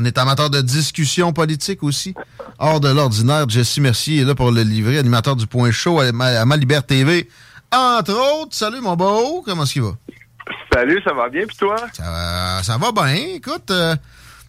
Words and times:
On 0.00 0.04
est 0.04 0.16
amateur 0.16 0.48
de 0.48 0.60
discussion 0.62 1.32
politique 1.32 1.82
aussi. 1.82 2.14
Hors 2.58 2.80
de 2.80 2.88
l'ordinaire, 2.88 3.46
Jesse 3.48 3.78
Mercier 3.78 4.22
est 4.22 4.24
là 4.24 4.34
pour 4.34 4.50
le 4.50 4.62
livrer, 4.62 4.98
animateur 4.98 5.36
du 5.36 5.46
Point 5.46 5.70
Chaud 5.72 6.00
à, 6.00 6.10
Ma- 6.12 6.40
à 6.40 6.44
Malibert 6.46 6.84
TV. 6.86 7.28
Entre 7.72 8.12
autres, 8.12 8.54
salut 8.54 8.80
mon 8.80 8.96
beau, 8.96 9.42
comment 9.44 9.64
est-ce 9.64 9.74
qu'il 9.74 9.82
va? 9.82 9.92
Salut, 10.72 11.00
ça 11.04 11.12
va 11.12 11.28
bien, 11.28 11.44
puis 11.46 11.56
toi? 11.56 11.76
Ça, 11.92 12.02
va- 12.10 12.62
ça 12.62 12.78
va 12.78 12.92
bien. 12.92 13.14
Écoute, 13.34 13.70
euh, 13.70 13.94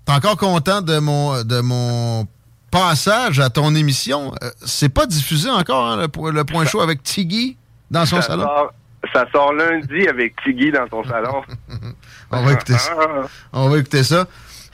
t'es 0.06 0.14
encore 0.14 0.38
content 0.38 0.82
de 0.82 1.00
mon, 1.00 1.44
de 1.44 1.60
mon 1.60 2.26
passage 2.72 3.40
à 3.42 3.50
ton 3.50 3.76
émission. 3.76 4.34
Euh, 4.42 4.50
c'est 4.66 4.90
pas 4.90 5.06
diffusé 5.06 5.50
encore, 5.50 5.86
hein, 5.88 5.98
le, 5.98 6.08
po- 6.08 6.32
le 6.32 6.44
Point 6.46 6.66
Chaud 6.66 6.80
avec 6.82 7.04
Tiggy 7.04 7.58
dans 7.90 8.06
son 8.06 8.18
ça 8.22 8.28
salon? 8.30 8.44
Sort, 8.44 8.74
ça 9.14 9.26
sort 9.34 9.52
lundi 9.54 10.08
avec 10.08 10.34
Tiggy 10.44 10.72
dans 10.72 10.88
ton 10.88 11.04
salon. 11.04 11.42
On 12.32 12.42
va 12.42 12.54
écouter 12.54 12.78
ça. 12.78 12.92
Ah, 12.98 13.28
On 13.52 13.68
va 13.70 13.78
écouter 13.80 14.04
ça. 14.06 14.26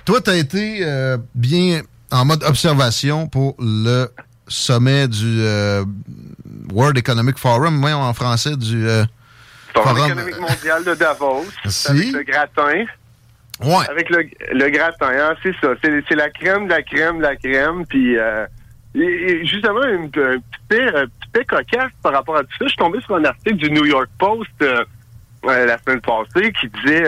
Toi, 0.08 0.22
tu 0.22 0.30
as 0.30 0.38
été 0.38 0.80
euh, 0.84 1.18
bien 1.36 1.82
en 2.12 2.24
mode 2.24 2.42
observation 2.44 3.28
pour 3.28 3.56
le 3.60 4.08
sommet 4.48 5.10
du 5.10 5.42
euh, 5.42 5.84
World 6.72 6.98
Economic 6.98 7.38
Forum, 7.38 7.82
voyons 7.82 8.00
en 8.02 8.14
français, 8.14 8.56
du 8.56 8.88
euh, 8.88 9.04
Forum 9.74 9.98
économique 10.06 10.40
mondial 10.40 10.84
de 10.86 10.94
Davos. 10.94 11.46
Si. 11.68 11.90
Avec 11.92 12.12
le 12.14 12.24
gratin. 12.24 12.86
Ouais. 13.62 13.90
Avec 13.90 14.10
le, 14.10 14.30
le 14.54 14.70
gratin, 14.70 15.10
hein, 15.12 15.36
c'est 15.44 15.54
ça. 15.60 15.74
C'est 15.84 16.02
c'est 16.08 16.16
la 16.16 16.30
crème 16.30 16.70
la 16.70 16.82
crème 16.84 17.20
la 17.20 17.36
crème. 17.36 17.86
Puis, 17.86 18.18
euh, 18.18 18.46
et- 18.96 19.02
et 19.42 19.46
justement, 19.46 19.82
un 19.84 20.08
petit 20.08 20.42
fait, 20.72 20.88
un 20.96 21.06
petit 21.08 21.30
fait 21.36 21.44
cocasse 21.46 21.92
par 22.02 22.14
rapport 22.14 22.38
à 22.38 22.44
tout 22.44 22.50
ça. 22.60 22.64
Je 22.66 22.68
suis 22.70 22.78
tombé 22.78 23.02
sur 23.02 23.16
un 23.18 23.26
article 23.26 23.58
du 23.58 23.72
New 23.72 23.84
York 23.86 24.08
Post 24.18 24.64
la 25.44 25.78
semaine 25.80 26.00
passée 26.02 26.54
qui 26.54 26.70
disait... 26.82 27.04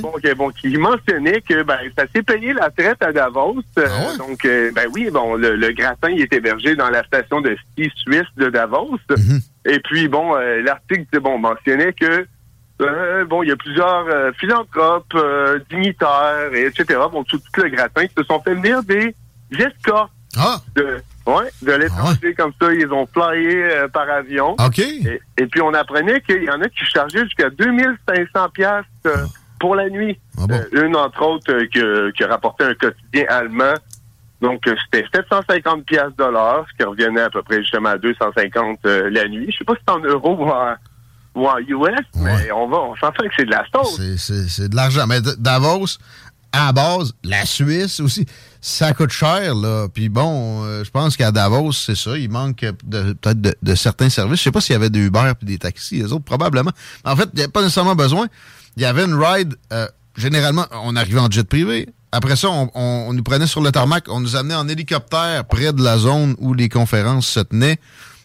Bon, 0.00 0.12
que- 0.22 0.34
bon, 0.34 0.50
qui 0.50 0.76
mentionnait 0.76 1.40
que 1.40 1.62
ben, 1.62 1.78
ça 1.98 2.04
s'est 2.14 2.22
payé 2.22 2.52
la 2.52 2.70
traite 2.70 3.02
à 3.02 3.12
Davos. 3.12 3.62
Euh, 3.78 3.86
Donc, 4.18 4.44
euh, 4.44 4.70
ben 4.74 4.88
oui, 4.94 5.10
bon, 5.10 5.34
le, 5.34 5.56
le 5.56 5.72
gratin 5.72 6.08
il 6.10 6.20
est 6.22 6.32
hébergé 6.32 6.76
dans 6.76 6.88
la 6.90 7.02
station 7.04 7.40
de 7.40 7.56
ski 7.72 7.90
suisse 7.96 8.28
de 8.36 8.48
Davos. 8.48 8.98
Et 9.64 9.78
puis, 9.80 10.06
bon, 10.08 10.36
euh, 10.36 10.62
l'article 10.62 11.20
bon, 11.20 11.38
mentionnait 11.38 11.92
que 11.92 12.26
euh, 12.80 13.24
bon, 13.26 13.42
il 13.42 13.48
y 13.48 13.52
a 13.52 13.56
plusieurs 13.56 14.06
philanthropes, 14.38 15.14
dignitaires, 15.70 16.52
et 16.52 16.66
etc. 16.66 17.00
Bon, 17.10 17.24
tout, 17.24 17.38
tout 17.52 17.62
le 17.62 17.68
gratin 17.70 18.06
qui 18.06 18.14
se 18.16 18.24
sont 18.24 18.40
fait 18.40 18.54
venir 18.54 18.82
des 18.82 19.14
escortes 19.58 20.10
de, 20.74 21.02
ouais, 21.26 21.50
de 21.62 21.72
l'étranger 21.72 22.34
comme 22.34 22.52
ça. 22.60 22.72
Ils 22.72 22.90
ont 22.92 23.06
flyé 23.06 23.64
euh, 23.64 23.88
par 23.88 24.08
avion. 24.10 24.52
OK. 24.58 24.78
Et, 24.78 25.20
et 25.38 25.46
puis 25.46 25.60
on 25.60 25.74
apprenait 25.74 26.20
qu'il 26.22 26.42
y 26.42 26.50
en 26.50 26.60
a 26.60 26.68
qui 26.68 26.84
chargeaient 26.86 27.24
jusqu'à 27.24 27.50
2500 27.50 28.48
pièces 28.54 28.84
pour 29.62 29.74
la 29.76 29.88
nuit. 29.88 30.18
Euh, 30.74 30.86
une 30.86 30.96
entre 30.96 31.22
autres 31.22 31.52
euh, 31.52 31.66
que- 31.72 32.10
qui 32.10 32.24
a 32.24 32.26
rapporté 32.28 32.64
un 32.64 32.74
quotidien 32.74 33.24
allemand. 33.28 33.74
Donc 34.42 34.66
euh, 34.66 34.74
c'était 34.84 35.06
750 35.14 35.84
pièces 35.86 36.12
dollars, 36.18 36.66
ce 36.70 36.76
qui 36.76 36.84
revenait 36.84 37.20
à 37.22 37.30
peu 37.30 37.42
près 37.42 37.58
justement 37.62 37.90
à 37.90 37.96
250 37.98 38.78
euh, 38.86 39.08
la 39.10 39.28
nuit. 39.28 39.46
Je 39.52 39.58
sais 39.58 39.64
pas 39.64 39.74
si 39.74 39.80
c'est 39.86 39.94
en 39.94 40.00
euros 40.00 40.36
ou 40.36 40.48
en, 40.50 40.74
ou 41.36 41.46
en 41.48 41.58
US, 41.58 42.06
mais 42.16 42.50
on 42.52 42.68
va, 42.68 42.78
on 42.78 42.96
s'entend 42.96 43.22
que 43.22 43.32
c'est 43.38 43.44
de 43.46 43.52
la 43.52 43.64
sauce. 43.72 44.00
C'est- 44.18 44.68
de 44.68 44.74
l'argent. 44.76 45.06
Mais 45.06 45.20
Davos, 45.38 45.96
à 46.52 46.66
la 46.66 46.72
base, 46.72 47.14
la 47.24 47.46
Suisse 47.46 48.00
aussi, 48.00 48.26
ça 48.60 48.92
coûte 48.92 49.10
cher, 49.10 49.54
là. 49.54 49.86
Puis 49.94 50.08
bon, 50.08 50.64
euh, 50.64 50.82
je 50.84 50.90
pense 50.90 51.16
qu'à 51.16 51.30
Davos, 51.30 51.70
c'est 51.72 51.94
ça, 51.96 52.18
il 52.18 52.28
manque 52.28 52.60
peut-être 52.90 53.40
de, 53.40 53.54
de 53.62 53.74
certains 53.76 54.10
services. 54.10 54.40
Je 54.40 54.44
sais 54.44 54.50
pas 54.52 54.60
s'il 54.60 54.72
y 54.74 54.76
avait 54.76 54.90
des 54.90 55.06
Uber 55.06 55.32
et 55.40 55.44
des 55.46 55.56
taxis, 55.58 55.98
les 56.02 56.12
autres, 56.12 56.24
probablement. 56.24 56.72
En 57.04 57.14
fait, 57.16 57.28
il 57.32 57.36
n'y 57.36 57.42
avait 57.42 57.52
pas 57.52 57.62
nécessairement 57.62 57.94
besoin. 57.94 58.26
Il 58.76 58.82
y 58.82 58.86
avait 58.86 59.04
une 59.04 59.14
ride, 59.14 59.54
euh, 59.72 59.86
généralement, 60.16 60.66
on 60.84 60.96
arrivait 60.96 61.20
en 61.20 61.30
jet 61.30 61.44
privé. 61.46 61.88
Après 62.10 62.36
ça, 62.36 62.48
on, 62.50 62.70
on- 62.74 63.06
on 63.08 63.12
nous 63.12 63.22
prenait 63.22 63.46
sur 63.46 63.60
le 63.62 63.70
tarmac, 63.72 64.04
on 64.08 64.20
nous 64.20 64.36
amenait 64.36 64.54
en 64.54 64.68
hélicoptère 64.68 65.44
près 65.46 65.72
de 65.72 65.82
la 65.82 65.98
zone 65.98 66.34
où 66.38 66.52
les 66.54 66.68
conférences 66.68 67.26
se 67.26 67.40
tenaient. 67.40 67.78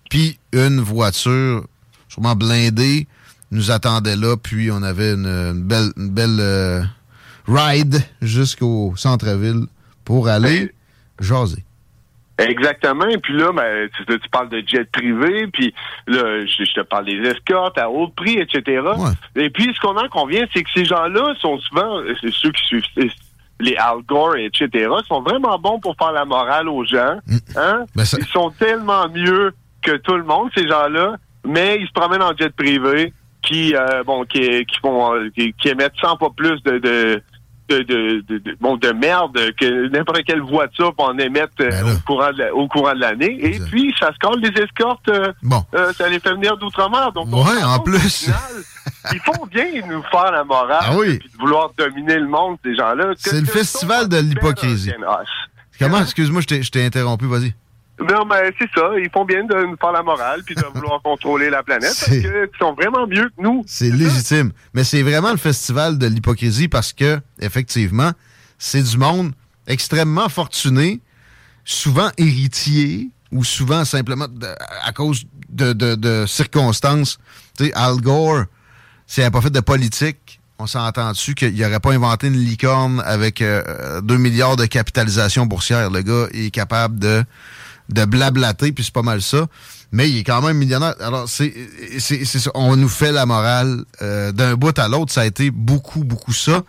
Puis 0.10 0.40
une 0.54 0.80
voiture, 0.82 1.66
sûrement 2.10 2.36
blindée, 2.36 3.08
nous 3.52 3.72
attendait 3.72 4.16
là. 4.16 4.36
Puis 4.38 4.72
on 4.72 4.84
avait 4.84 5.14
une, 5.14 5.26
une 5.26 5.64
belle, 5.64 5.92
une 5.98 6.10
belle 6.10 6.38
euh, 6.40 6.84
ride 7.48 8.02
jusqu'au 8.22 8.94
centre-ville 8.98 9.66
pour 10.04 10.28
aller 10.28 10.74
jaser. 11.20 11.64
Exactement. 12.38 13.08
Et 13.08 13.18
puis 13.18 13.36
là, 13.36 13.52
ben, 13.52 13.90
tu, 13.96 14.06
tu 14.06 14.30
parles 14.30 14.50
de 14.50 14.64
jet 14.66 14.90
privé, 14.92 15.48
puis 15.48 15.74
là, 16.08 16.46
je, 16.46 16.64
je 16.64 16.74
te 16.74 16.82
parle 16.82 17.06
des 17.06 17.20
escortes 17.28 17.78
à 17.78 17.90
haut 17.90 18.10
prix, 18.10 18.38
etc. 18.40 18.82
Et 19.36 19.50
puis, 19.50 19.74
ce 19.74 19.80
qu'on 19.80 19.98
en 19.98 20.08
convient, 20.08 20.46
c'est 20.54 20.64
que 20.64 20.70
ces 20.74 20.86
gens-là 20.86 21.34
sont 21.40 21.58
souvent, 21.60 22.02
c'est 22.22 22.32
ceux 22.32 22.52
qui 22.52 22.64
suivent 22.66 23.12
les 23.60 23.76
Al 23.76 24.02
Gore, 24.06 24.36
etc., 24.38 24.88
sont 25.08 25.22
vraiment 25.22 25.58
bons 25.58 25.80
pour 25.80 25.96
faire 25.98 26.12
la 26.12 26.26
morale 26.26 26.70
aux 26.70 26.86
gens. 26.86 27.18
Hein? 27.56 27.86
Ils 27.96 28.28
sont 28.32 28.52
tellement 28.52 29.10
mieux 29.10 29.54
que 29.82 29.98
tout 29.98 30.16
le 30.16 30.24
monde, 30.24 30.50
ces 30.56 30.68
gens-là, 30.68 31.16
mais 31.46 31.78
ils 31.80 31.88
se 31.88 31.94
promènent 31.94 32.22
en 32.22 32.36
jet 32.38 32.54
privé 32.56 33.14
qui, 33.42 33.76
euh, 33.76 34.04
bon, 34.04 34.26
qui, 34.26 34.66
qui 34.66 34.80
font, 34.80 35.16
euh, 35.16 35.30
qui, 35.36 35.54
qui 35.54 35.70
émettent 35.70 35.96
100 36.02 36.18
fois 36.18 36.32
plus 36.36 36.62
de, 36.64 36.78
de 36.80 37.24
de, 37.70 37.80
de, 37.84 38.38
de, 38.38 38.58
bon, 38.62 38.78
de 38.78 38.92
merde 38.92 39.38
que 39.60 39.88
n'importe 39.90 40.24
quelle 40.24 40.42
voiture 40.42 40.96
peut 40.96 41.04
en 41.04 41.18
émettre 41.18 41.54
euh, 41.62 41.96
au 41.96 42.00
courant 42.06 42.32
de 42.32 42.38
la- 42.40 42.54
au 42.56 42.68
courant 42.68 42.94
de 42.94 43.00
l'année. 43.00 43.38
Et 43.42 43.60
puis, 43.60 43.94
ça 44.00 44.12
se 44.14 44.18
colle 44.20 44.42
des 44.42 44.62
escortes. 44.62 45.08
euh, 45.10 45.32
euh, 45.76 45.92
ça 45.94 46.08
les 46.10 46.20
fait 46.20 46.32
venir 46.34 46.58
d'outre-mer. 46.58 47.12
Donc, 47.12 47.28
Ouais, 47.28 47.64
en 47.64 47.80
plus. 47.80 48.24
final, 48.26 48.40
ils 49.14 49.20
font 49.20 49.46
bien 49.48 49.66
nous 49.88 50.02
faire 50.12 50.32
la 50.32 50.44
morale 50.44 50.78
Ah 50.82 50.96
oui. 50.98 51.18
puis 51.20 51.30
de 51.30 51.38
vouloir 51.38 51.72
dominer 51.78 52.16
le 52.20 52.28
monde, 52.28 52.58
ces 52.64 52.76
gens-là. 52.76 53.14
C'est 53.18 53.40
le 53.42 53.46
festival 53.46 54.08
de 54.08 54.18
l'hypocrisie. 54.18 54.92
Comment, 55.80 56.02
excuse-moi, 56.02 56.42
je 56.42 56.70
t'ai 56.70 56.86
interrompu, 56.86 57.26
vas-y. 57.26 57.54
Non, 58.00 58.26
mais 58.26 58.54
c'est 58.60 58.70
ça. 58.76 58.90
Ils 58.98 59.10
font 59.12 59.26
bien 59.26 59.44
de 59.44 59.56
nous 59.66 59.76
faire 59.80 59.92
la 59.92 60.04
morale 60.04 60.42
puis 60.46 60.54
de 60.56 60.64
vouloir 60.76 61.02
contrôler 61.02 61.50
la 61.50 61.64
planète 61.64 61.96
parce 62.00 62.06
qu'ils 62.12 62.50
sont 62.60 62.74
vraiment 62.74 63.08
mieux 63.08 63.26
que 63.30 63.42
nous. 63.42 63.64
C'est 63.68 63.90
légitime. 63.90 64.52
Mais 64.74 64.84
c'est 64.84 65.02
vraiment 65.02 65.32
le 65.32 65.38
festival 65.38 65.98
de 65.98 66.06
l'hypocrisie 66.08 66.68
parce 66.68 66.94
que, 66.94 67.20
effectivement, 67.40 68.12
c'est 68.60 68.84
du 68.84 68.98
monde 68.98 69.32
extrêmement 69.66 70.30
fortuné, 70.30 71.02
souvent 71.66 72.10
héritier 72.18 73.10
ou 73.32 73.44
souvent 73.44 73.84
simplement 73.84 74.28
de- 74.28 74.48
à 74.86 74.92
cause 74.94 75.26
de, 75.50 75.74
de- 75.74 75.96
de 75.96 76.26
circonstances. 76.28 77.18
Tu 77.58 77.66
sais, 77.66 77.74
Al 77.74 77.98
Gore, 77.98 78.44
s'il 79.06 79.24
n'avait 79.24 79.32
pas 79.32 79.42
fait 79.42 79.50
de 79.50 79.60
politique, 79.60 80.40
on 80.60 80.66
s'entend 80.68 81.12
dessus 81.12 81.36
qu'il 81.36 81.56
n'aurait 81.56 81.80
pas 81.80 81.92
inventé 81.94 82.28
une 82.28 82.34
licorne 82.38 83.02
avec 83.06 83.44
2 83.44 84.18
milliards 84.18 84.56
de 84.56 84.66
capitalisation 84.66 85.46
boursière. 85.46 85.90
Le 85.92 86.02
gars 86.02 86.28
est 86.34 86.50
capable 86.52 86.98
de, 87.00 87.24
de 87.90 88.06
blablater, 88.06 88.72
puis 88.72 88.84
c'est 88.84 88.94
pas 88.94 89.02
mal 89.02 89.22
ça. 89.22 89.48
Mais 89.92 90.10
il 90.10 90.18
est 90.18 90.24
quand 90.24 90.42
même 90.42 90.58
millionnaire. 90.58 90.96
Alors, 91.00 91.30
c'est 91.30 91.54
c'est- 92.00 92.26
c'est. 92.26 92.50
On 92.54 92.76
nous 92.76 92.90
fait 92.90 93.12
la 93.12 93.26
morale 93.26 93.86
euh, 94.02 94.32
d'un 94.32 94.56
bout 94.56 94.78
à 94.78 94.88
l'autre. 94.90 95.14
Ça 95.14 95.22
a 95.22 95.26
été 95.26 95.50
beaucoup, 95.52 96.04
beaucoup 96.04 96.34
ça. 96.34 96.64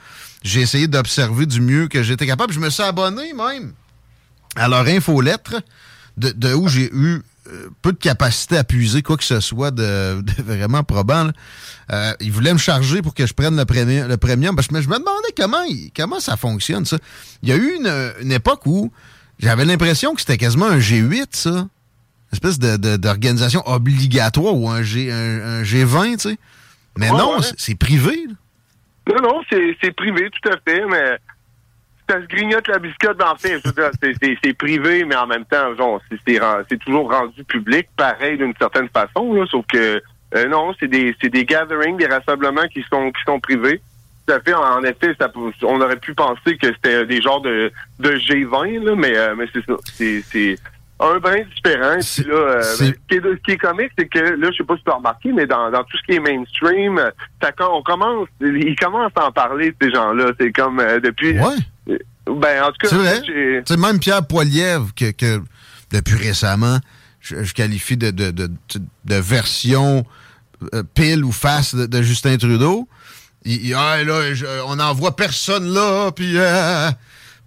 J'ai 0.45 0.61
essayé 0.61 0.87
d'observer 0.87 1.47
du 1.47 1.61
mieux 1.61 1.89
que 1.89 2.03
j'étais 2.05 2.27
capable. 2.27 2.53
Je 2.53 2.61
me 2.61 2.71
suis 2.71 2.83
abonné 2.83 3.33
même 3.33 3.73
à 4.55 4.69
leur 4.69 4.87
infolettre, 4.87 5.61
de, 6.17 6.31
de 6.31 6.55
où 6.55 6.69
j'ai 6.69 6.91
eu 6.95 7.21
peu 7.83 7.93
de 7.93 7.99
capacité 7.99 8.57
à 8.57 8.65
puiser 8.65 9.03
quoi 9.03 9.17
que 9.17 9.25
ce 9.25 9.41
soit 9.41 9.71
de, 9.71 10.23
vraiment 10.43 10.85
probant. 10.85 11.31
Euh, 11.91 12.13
il 12.21 12.31
voulait 12.31 12.53
me 12.53 12.59
charger 12.59 13.03
pour 13.03 13.15
que 13.15 13.27
je 13.27 13.33
prenne 13.33 13.57
le, 13.57 13.65
premium. 13.65 14.07
Le 14.09 14.17
premium. 14.17 14.57
Je, 14.61 14.75
me, 14.75 14.83
je, 14.83 14.89
me, 14.89 14.99
demandais 14.99 15.33
comment, 15.37 15.65
comment 15.97 16.21
ça 16.21 16.37
fonctionne, 16.37 16.85
ça. 16.85 16.99
Il 17.43 17.49
y 17.49 17.53
a 17.53 17.57
eu 17.57 17.75
une, 17.77 18.13
une 18.21 18.33
époque 18.33 18.67
où 18.67 18.93
j'avais 19.39 19.65
l'impression 19.65 20.15
que 20.15 20.21
c'était 20.21 20.37
quasiment 20.39 20.67
un 20.67 20.79
G8, 20.79 21.29
ça. 21.31 21.51
Une 21.51 21.69
espèce 22.33 22.59
d'organisation 22.59 23.61
de, 23.61 23.71
obligatoire 23.71 24.55
ou 24.55 24.69
un, 24.69 24.83
G, 24.83 25.11
un, 25.11 25.63
G20, 25.63 26.13
tu 26.13 26.19
sais. 26.31 26.39
Mais 26.97 27.09
non, 27.11 27.39
c'est 27.57 27.79
privé. 27.79 28.27
Là. 28.27 28.35
Non, 29.15 29.23
non, 29.23 29.41
c'est 29.51 29.93
privé, 29.93 30.29
tout 30.31 30.51
à 30.51 30.57
fait, 30.67 30.85
mais 30.85 31.17
ça 32.09 32.21
se 32.21 32.27
grignote 32.27 32.67
la 32.69 32.79
biscotte, 32.79 33.23
en 33.23 33.37
fait, 33.37 33.61
c'est 34.43 34.53
privé, 34.55 35.05
mais 35.05 35.17
en 35.17 35.27
même 35.27 35.45
temps, 35.45 35.75
c'est 36.69 36.79
toujours 36.79 37.11
rendu 37.11 37.45
public, 37.45 37.89
pareil 37.97 38.37
d'une 38.37 38.55
certaine 38.59 38.89
façon, 38.89 39.33
là, 39.33 39.47
sauf 39.51 39.65
que 39.67 40.03
euh, 40.35 40.47
non, 40.47 40.75
c'est 40.79 40.89
des 40.89 41.17
c'est 41.21 41.31
des 41.31 41.45
gatherings, 41.45 41.97
des 41.97 42.07
rassemblements 42.07 42.69
qui 42.69 42.85
sont 42.91 43.11
qui 43.13 43.23
sont 43.27 43.41
privés. 43.41 43.81
Tout 44.29 44.35
à 44.35 44.41
fait, 44.41 44.53
en, 44.53 44.83
effet, 44.85 45.15
ça, 45.19 45.33
on 45.63 45.81
aurait 45.81 45.97
pu 45.97 46.13
penser 46.13 46.59
que 46.61 46.67
c'était 46.67 47.07
des 47.07 47.23
genres 47.23 47.41
de, 47.41 47.73
de 47.99 48.11
G20, 48.11 48.85
là, 48.85 48.95
mais 48.95 49.17
euh, 49.17 49.35
mais 49.35 49.47
c'est 49.55 49.65
ça. 49.65 49.75
C'est 49.95 50.59
un 51.01 51.19
brin 51.19 51.41
différent. 51.55 51.97
Puis 51.99 52.25
là, 52.25 52.35
euh, 52.35 52.63
ce, 52.63 52.85
qui 52.85 53.15
est, 53.15 53.23
ce, 53.23 53.43
qui 53.43 53.51
est, 53.53 53.57
comique, 53.57 53.91
c'est 53.97 54.07
que 54.07 54.19
là, 54.19 54.51
je 54.51 54.59
sais 54.59 54.65
pas 54.65 54.77
si 54.77 54.83
tu 54.85 54.91
as 54.91 54.97
remarqué, 54.97 55.33
mais 55.33 55.47
dans, 55.47 55.71
dans 55.71 55.83
tout 55.85 55.97
ce 55.97 56.03
qui 56.03 56.17
est 56.17 56.21
mainstream, 56.21 57.01
ça, 57.41 57.53
on 57.73 57.83
commence, 57.83 58.29
ils 58.43 58.77
commencent 58.77 59.13
à 59.17 59.29
en 59.29 59.33
parler 59.33 59.75
ces 59.81 59.91
gens-là. 59.91 60.33
C'est 60.39 60.53
comme 60.53 60.77
depuis. 61.03 61.39
Ouais. 61.39 61.97
Ben 62.27 62.65
en 62.65 62.73
tout 62.73 62.87
cas, 62.87 62.89
c'est 63.65 63.79
même 63.79 63.99
Pierre 63.99 64.27
Poilievre 64.27 64.91
que, 64.95 65.11
que 65.13 65.41
depuis 65.91 66.17
récemment, 66.17 66.81
je, 67.21 67.43
je 67.45 67.55
qualifie 67.55 67.97
de, 67.97 68.11
de, 68.11 68.31
de, 68.31 68.51
de 69.07 69.15
version 69.15 70.05
euh, 70.75 70.83
pile 70.95 71.25
ou 71.25 71.31
face 71.31 71.75
de, 71.75 72.03
Justin 72.03 72.37
Trudeau. 72.37 72.89
Il, 73.49 73.75
ah, 73.75 74.03
là, 74.05 74.21
on 74.67 74.77
n'envoie 74.77 75.17
personne 75.17 75.73
là, 75.73 76.11
puis... 76.13 76.35
Euh, 76.37 76.91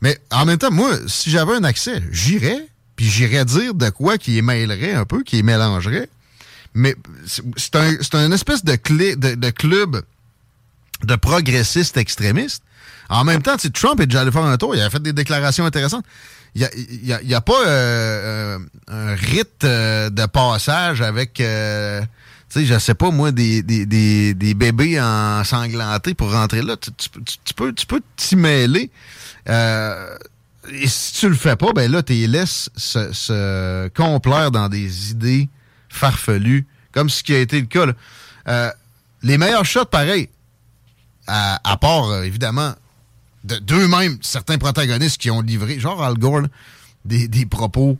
mais 0.01 0.17
en 0.31 0.45
même 0.45 0.57
temps, 0.57 0.71
moi, 0.71 0.91
si 1.07 1.29
j'avais 1.29 1.53
un 1.53 1.63
accès, 1.63 2.01
j'irais, 2.11 2.67
puis 2.95 3.05
j'irais 3.07 3.45
dire 3.45 3.75
de 3.75 3.89
quoi 3.91 4.17
qui 4.17 4.37
émêlerait 4.39 4.93
un 4.93 5.05
peu, 5.05 5.21
qui 5.21 5.35
les 5.35 5.43
mélangerait. 5.43 6.09
Mais 6.73 6.95
c'est 7.55 7.75
un, 7.75 7.97
un, 8.13 8.31
espèce 8.31 8.65
de, 8.65 8.75
clé, 8.75 9.15
de, 9.15 9.49
club 9.51 10.01
de 11.03 11.15
progressistes 11.15 11.97
extrémistes. 11.97 12.63
En 13.09 13.23
même 13.23 13.43
temps, 13.43 13.57
Trump 13.71 13.99
est 13.99 14.07
déjà 14.07 14.21
allé 14.21 14.31
faire 14.31 14.43
un 14.43 14.57
tour, 14.57 14.75
il 14.75 14.81
a 14.81 14.89
fait 14.89 15.03
des 15.03 15.13
déclarations 15.13 15.65
intéressantes. 15.65 16.05
Il 16.55 16.67
n'y 17.03 17.33
a, 17.33 17.41
pas 17.41 17.65
euh, 17.67 18.57
un 18.87 19.13
rite 19.13 19.61
de 19.61 20.25
passage 20.25 21.01
avec 21.01 21.33
tu 21.35 21.43
sais, 22.59 22.65
je 22.65 22.79
sais 22.79 22.93
pas, 22.93 23.11
moi, 23.11 23.31
des, 23.31 23.63
des, 23.63 23.85
des, 23.85 24.33
des 24.33 24.53
bébés 24.53 24.99
ensanglantés 24.99 26.13
pour 26.13 26.31
rentrer 26.31 26.61
là. 26.61 26.75
Tu, 26.77 27.53
peux 27.55 27.73
tu 27.73 27.85
peux 27.85 28.01
t'y 28.15 28.35
mêler. 28.35 28.89
Euh, 29.49 30.17
et 30.71 30.87
si 30.87 31.13
tu 31.13 31.29
le 31.29 31.35
fais 31.35 31.55
pas, 31.55 31.73
ben 31.73 31.91
là, 31.91 32.03
tu 32.03 32.13
les 32.13 32.27
laisses 32.27 32.69
se, 32.75 33.87
complaire 33.89 34.51
dans 34.51 34.69
des 34.69 35.11
idées 35.11 35.49
farfelues, 35.89 36.65
comme 36.91 37.09
ce 37.09 37.23
qui 37.23 37.33
a 37.33 37.39
été 37.39 37.59
le 37.59 37.67
cas. 37.67 37.87
Euh, 38.47 38.71
les 39.23 39.37
meilleurs 39.37 39.65
shots, 39.65 39.85
pareil, 39.85 40.29
à, 41.27 41.59
à 41.69 41.77
part, 41.77 42.09
euh, 42.09 42.23
évidemment, 42.23 42.73
d'eux-mêmes, 43.43 44.17
certains 44.21 44.57
protagonistes 44.57 45.17
qui 45.17 45.31
ont 45.31 45.41
livré, 45.41 45.79
genre 45.79 46.03
Al 46.03 46.15
Gore, 46.15 46.43
des, 47.05 47.27
des 47.27 47.45
propos 47.45 47.97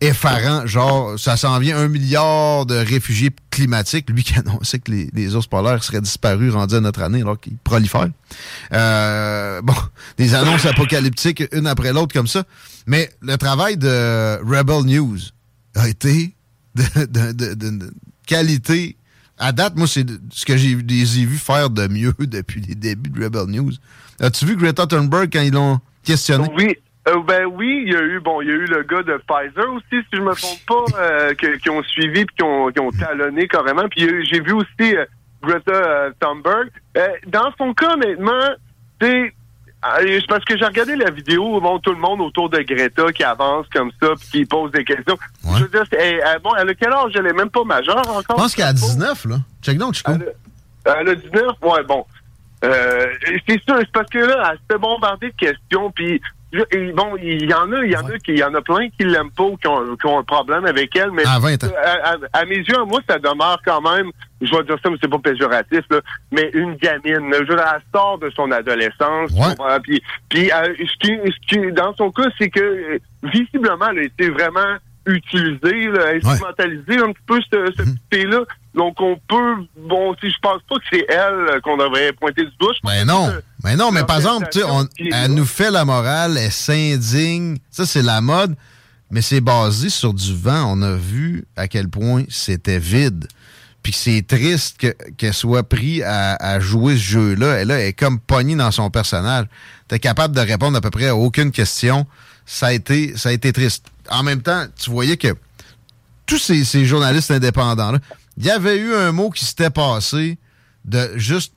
effarant, 0.00 0.66
genre, 0.66 1.18
ça 1.18 1.36
s'en 1.36 1.58
vient 1.58 1.78
un 1.78 1.88
milliard 1.88 2.66
de 2.66 2.74
réfugiés 2.74 3.30
climatiques. 3.50 4.08
Lui 4.10 4.24
qui 4.24 4.34
annonçait 4.38 4.78
que 4.78 4.90
les, 4.90 5.36
ours 5.36 5.46
polaires 5.46 5.82
seraient 5.84 6.00
disparus 6.00 6.52
rendus 6.52 6.76
à 6.76 6.80
notre 6.80 7.02
année 7.02 7.20
alors 7.20 7.38
qu'ils 7.38 7.56
prolifèrent. 7.58 8.08
Euh, 8.72 9.60
bon, 9.62 9.74
des 10.16 10.34
annonces 10.34 10.66
apocalyptiques 10.66 11.44
une 11.52 11.66
après 11.66 11.92
l'autre 11.92 12.12
comme 12.12 12.26
ça. 12.26 12.44
Mais 12.86 13.10
le 13.20 13.36
travail 13.36 13.76
de 13.76 14.38
Rebel 14.42 14.84
News 14.84 15.18
a 15.74 15.88
été 15.88 16.34
de, 16.74 17.92
qualité. 18.26 18.96
À 19.38 19.52
date, 19.52 19.76
moi, 19.76 19.86
c'est 19.86 20.06
ce 20.32 20.44
que 20.44 20.56
j'ai 20.56 20.74
vus 20.74 21.38
faire 21.38 21.70
de 21.70 21.86
mieux 21.88 22.14
depuis 22.18 22.60
les 22.60 22.74
débuts 22.74 23.10
de 23.10 23.24
Rebel 23.24 23.46
News. 23.46 23.72
As-tu 24.20 24.46
vu 24.46 24.56
Greta 24.56 24.86
Thunberg 24.86 25.30
quand 25.32 25.40
ils 25.40 25.52
l'ont 25.52 25.80
questionné? 26.04 26.48
Oui, 26.56 26.76
euh, 27.08 27.22
ben 27.26 27.46
oui, 27.46 27.84
il 27.86 27.92
y 27.92 27.96
a 27.96 28.02
eu 28.02 28.20
bon, 28.20 28.42
il 28.42 28.48
y 28.48 28.50
a 28.50 28.54
eu 28.54 28.66
le 28.66 28.82
gars 28.82 29.02
de 29.02 29.18
Pfizer 29.26 29.72
aussi, 29.72 30.04
si 30.10 30.16
je 30.16 30.20
me 30.20 30.34
trompe 30.34 30.66
pas, 30.66 30.98
euh, 30.98 31.34
qui 31.34 31.70
ont 31.70 31.82
suivi 31.82 32.26
puis 32.26 32.36
qui 32.36 32.42
ont, 32.42 32.70
qui 32.70 32.80
ont 32.80 32.90
talonné 32.90 33.48
carrément. 33.48 33.88
Puis 33.88 34.26
j'ai 34.26 34.40
vu 34.40 34.52
aussi 34.52 34.96
euh, 34.96 35.06
Greta 35.42 36.10
Thunberg. 36.20 36.68
dans 37.26 37.50
son 37.56 37.72
cas, 37.72 37.94
honnêtement, 37.94 38.50
c'est 39.00 39.32
parce 40.28 40.44
que 40.44 40.58
j'ai 40.58 40.66
regardé 40.66 40.94
la 40.94 41.10
vidéo, 41.10 41.58
bon, 41.58 41.78
tout 41.78 41.92
le 41.92 41.98
monde 41.98 42.20
autour 42.20 42.50
de 42.50 42.58
Greta 42.58 43.10
qui 43.12 43.24
avance 43.24 43.66
comme 43.72 43.90
ça 44.00 44.08
puis 44.20 44.28
qui 44.30 44.44
pose 44.44 44.70
des 44.72 44.84
questions. 44.84 45.16
Je 45.42 45.64
veux 45.64 45.68
dire, 45.68 45.84
bon, 46.44 46.50
elle 46.58 46.68
a 46.68 46.74
quel 46.74 46.92
âge? 46.92 47.12
Elle 47.14 47.28
est 47.28 47.32
même 47.32 47.48
pas 47.48 47.64
majeure 47.64 48.06
encore. 48.10 48.36
Je 48.36 48.42
pense 48.42 48.54
qu'elle 48.54 48.66
a 48.66 48.72
19, 48.74 49.24
là. 49.24 49.36
Check 49.62 49.78
donc, 49.78 49.94
Chico. 49.94 50.12
Elle, 50.12 50.34
elle 50.84 51.08
a 51.08 51.14
19? 51.14 51.44
Ouais, 51.62 51.82
bon. 51.84 52.04
c'est 52.60 53.62
sûr, 53.62 53.76
c'est 53.78 53.90
parce 53.90 54.10
que 54.10 54.18
là, 54.18 54.50
elle 54.52 54.58
se 54.58 54.62
fait 54.70 54.78
bombarder 54.78 55.30
de 55.30 55.36
questions, 55.36 55.90
puis 55.92 56.20
bon, 56.52 57.16
il 57.22 57.48
y 57.48 57.54
en 57.54 57.72
a, 57.72 57.84
il 57.84 57.92
y 57.92 57.96
en 57.96 58.06
a 58.06 58.18
qui, 58.18 58.32
il 58.32 58.38
y 58.38 58.44
en 58.44 58.54
a 58.54 58.60
plein 58.60 58.88
qui 58.90 59.04
l'aiment 59.04 59.30
pas 59.30 59.44
ou 59.44 59.56
qui 59.56 59.68
ont, 59.68 60.18
un 60.18 60.24
problème 60.24 60.66
avec 60.66 60.94
elle, 60.96 61.10
mais 61.12 61.24
à, 61.24 61.38
À, 62.32 62.44
mes 62.44 62.56
yeux, 62.56 62.84
moi, 62.86 63.00
ça 63.08 63.18
demeure 63.18 63.60
quand 63.64 63.80
même, 63.80 64.10
je 64.40 64.50
vais 64.54 64.64
dire 64.64 64.76
ça, 64.82 64.90
mais 64.90 64.96
c'est 65.00 65.10
pas 65.10 65.18
péjoratif, 65.18 65.80
là, 65.90 66.00
mais 66.32 66.50
une 66.54 66.74
gamine. 66.74 67.32
Je 67.32 67.52
elle 67.52 67.82
sort 67.94 68.18
de 68.18 68.30
son 68.30 68.50
adolescence. 68.50 69.30
Puis, 69.84 70.02
puis 70.28 70.50
euh, 70.50 70.74
ce, 70.78 70.98
qui, 70.98 71.16
ce 71.24 71.46
qui, 71.48 71.72
dans 71.72 71.94
son 71.94 72.10
cas, 72.10 72.28
c'est 72.38 72.50
que 72.50 72.60
euh, 72.60 72.98
visiblement, 73.22 73.88
elle 73.92 73.98
a 73.98 74.02
été 74.02 74.30
vraiment 74.30 74.76
utilisée, 75.06 75.88
instrumentalisée 76.16 76.98
un 76.98 77.12
petit 77.12 77.22
peu 77.26 77.40
ce, 77.50 77.72
ce 77.76 77.82
mhm. 77.82 78.30
là 78.30 78.44
donc, 78.74 79.00
on 79.00 79.16
peut. 79.28 79.66
Bon, 79.76 80.14
si 80.20 80.30
je 80.30 80.38
pense 80.40 80.60
pas 80.68 80.76
que 80.76 80.84
c'est 80.92 81.06
elle 81.08 81.60
qu'on 81.62 81.76
devrait 81.76 82.12
pointer 82.12 82.44
du 82.44 82.52
doigt. 82.58 82.72
Mais 82.84 83.04
non. 83.04 83.32
Mais 83.64 83.76
non, 83.76 83.90
mais 83.90 84.04
par 84.04 84.16
exemple, 84.16 84.48
on, 84.66 84.86
elle 84.98 85.34
nous 85.34 85.44
fait 85.44 85.70
la 85.70 85.84
morale, 85.84 86.38
elle 86.38 86.52
s'indigne. 86.52 87.58
Ça, 87.70 87.84
c'est 87.84 88.02
la 88.02 88.20
mode. 88.20 88.54
Mais 89.10 89.22
c'est 89.22 89.40
basé 89.40 89.88
sur 89.88 90.14
du 90.14 90.34
vent. 90.34 90.72
On 90.72 90.82
a 90.82 90.94
vu 90.94 91.44
à 91.56 91.66
quel 91.66 91.88
point 91.88 92.24
c'était 92.28 92.78
vide. 92.78 93.26
Puis 93.82 93.92
c'est 93.92 94.24
triste 94.26 94.86
qu'elle 95.16 95.34
soit 95.34 95.64
prise 95.64 96.04
à, 96.06 96.60
jouer 96.60 96.94
ce 96.94 97.02
jeu-là. 97.02 97.56
Elle, 97.56 97.70
elle 97.72 97.88
est 97.88 97.92
comme 97.92 98.20
pognée 98.20 98.54
dans 98.54 98.70
son 98.70 98.88
personnage. 98.88 99.46
T'es 99.88 99.98
capable 99.98 100.36
de 100.36 100.40
répondre 100.40 100.76
à 100.76 100.80
peu 100.80 100.90
près 100.90 101.08
à 101.08 101.16
aucune 101.16 101.50
question. 101.50 102.06
Ça 102.46 102.68
a 102.68 102.72
été, 102.72 103.16
ça 103.16 103.30
a 103.30 103.32
été 103.32 103.52
triste. 103.52 103.86
En 104.10 104.22
même 104.22 104.42
temps, 104.42 104.66
tu 104.78 104.90
voyais 104.90 105.16
que 105.16 105.34
tous 106.26 106.38
ces, 106.38 106.64
ces 106.64 106.84
journalistes 106.84 107.30
indépendants-là, 107.30 107.98
il 108.40 108.46
y 108.46 108.50
avait 108.50 108.78
eu 108.78 108.94
un 108.94 109.12
mot 109.12 109.28
qui 109.28 109.44
s'était 109.44 109.68
passé 109.68 110.38
de 110.86 111.10
juste 111.16 111.52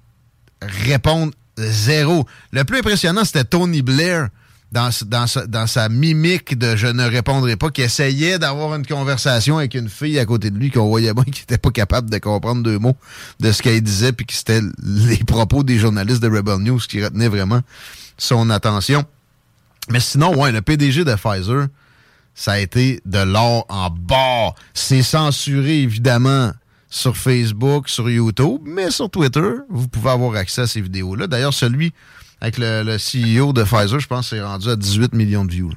répondre 0.61 1.31
zéro. 1.57 2.27
Le 2.51 2.65
plus 2.65 2.79
impressionnant, 2.79 3.23
c'était 3.23 3.45
Tony 3.45 3.81
Blair 3.81 4.27
dans, 4.73 5.67
sa 5.67 5.87
mimique 5.87 6.57
de 6.57 6.75
je 6.75 6.87
ne 6.87 7.05
répondrai 7.05 7.55
pas, 7.55 7.69
qui 7.69 7.83
essayait 7.83 8.37
d'avoir 8.37 8.75
une 8.75 8.85
conversation 8.85 9.59
avec 9.59 9.75
une 9.75 9.87
fille 9.87 10.19
à 10.19 10.25
côté 10.25 10.49
de 10.49 10.57
lui 10.57 10.71
qu'on 10.71 10.89
voyait 10.89 11.13
bien 11.13 11.23
qui 11.31 11.39
n'était 11.43 11.57
pas 11.57 11.71
capable 11.71 12.09
de 12.09 12.17
comprendre 12.17 12.63
deux 12.63 12.79
mots 12.79 12.97
de 13.39 13.53
ce 13.53 13.61
qu'elle 13.61 13.79
disait, 13.79 14.11
puis 14.11 14.25
que 14.25 14.33
c'était 14.33 14.61
les 14.83 15.23
propos 15.23 15.63
des 15.63 15.79
journalistes 15.79 16.21
de 16.21 16.27
Rebel 16.27 16.57
News 16.57 16.79
qui 16.79 17.01
retenaient 17.01 17.29
vraiment 17.29 17.61
son 18.17 18.49
attention. 18.49 19.05
Mais 19.89 20.01
sinon, 20.01 20.35
ouais, 20.35 20.51
le 20.51 20.61
PDG 20.61 21.05
de 21.05 21.15
Pfizer, 21.15 21.67
ça 22.35 22.53
a 22.53 22.59
été 22.59 22.99
de 23.05 23.19
l'or 23.19 23.65
en 23.69 23.89
bas. 23.89 24.53
C'est 24.73 25.03
censuré, 25.03 25.81
évidemment, 25.81 26.51
sur 26.93 27.17
Facebook, 27.17 27.89
sur 27.89 28.07
YouTube, 28.07 28.61
mais 28.65 28.91
sur 28.91 29.09
Twitter, 29.09 29.49
vous 29.67 29.87
pouvez 29.87 30.11
avoir 30.11 30.35
accès 30.35 30.61
à 30.61 30.67
ces 30.67 30.79
vidéos-là. 30.79 31.25
D'ailleurs, 31.25 31.53
celui 31.53 31.91
avec 32.39 32.57
le, 32.59 32.97
CEO 32.97 33.51
de 33.51 33.63
Pfizer, 33.63 33.99
je 33.99 34.07
pense, 34.07 34.29
c'est 34.29 34.41
rendu 34.41 34.69
à 34.69 34.75
18 34.75 35.13
millions 35.13 35.43
de 35.43 35.51
views. 35.51 35.71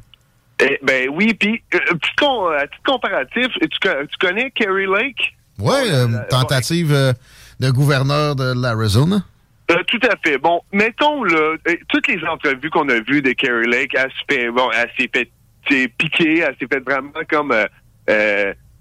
Eh, 0.60 0.78
ben 0.82 1.08
oui, 1.10 1.32
puis 1.32 1.62
euh, 1.74 2.58
à 2.58 2.66
titre 2.66 2.82
comparatif, 2.84 3.46
tu, 3.60 3.68
tu 3.68 4.18
connais 4.20 4.50
Kerry 4.50 4.86
Lake? 4.86 5.34
Oui, 5.58 5.74
euh, 5.90 6.06
tentative 6.28 6.92
euh, 6.92 7.12
de 7.60 7.70
gouverneur 7.70 8.36
de 8.36 8.52
l'Arizona. 8.60 9.22
tout 9.68 10.00
à 10.02 10.16
fait. 10.22 10.36
Bon, 10.36 10.60
mettons 10.70 11.24
là, 11.24 11.56
toutes 11.88 12.08
les 12.08 12.22
entrevues 12.26 12.68
qu'on 12.68 12.90
a 12.90 13.00
vues 13.00 13.22
de 13.22 13.32
Kerry 13.32 13.66
Lake, 13.66 13.92
elle 13.94 14.10
s'est 14.10 14.34
fait, 14.36 14.50
bon, 14.50 14.68
elle 14.74 14.90
s'est 14.98 15.10
fait 15.10 15.88
piquer, 15.96 16.40
elle 16.40 16.56
s'est 16.60 16.68
fait 16.70 16.84
vraiment 16.84 17.12
comme 17.30 17.54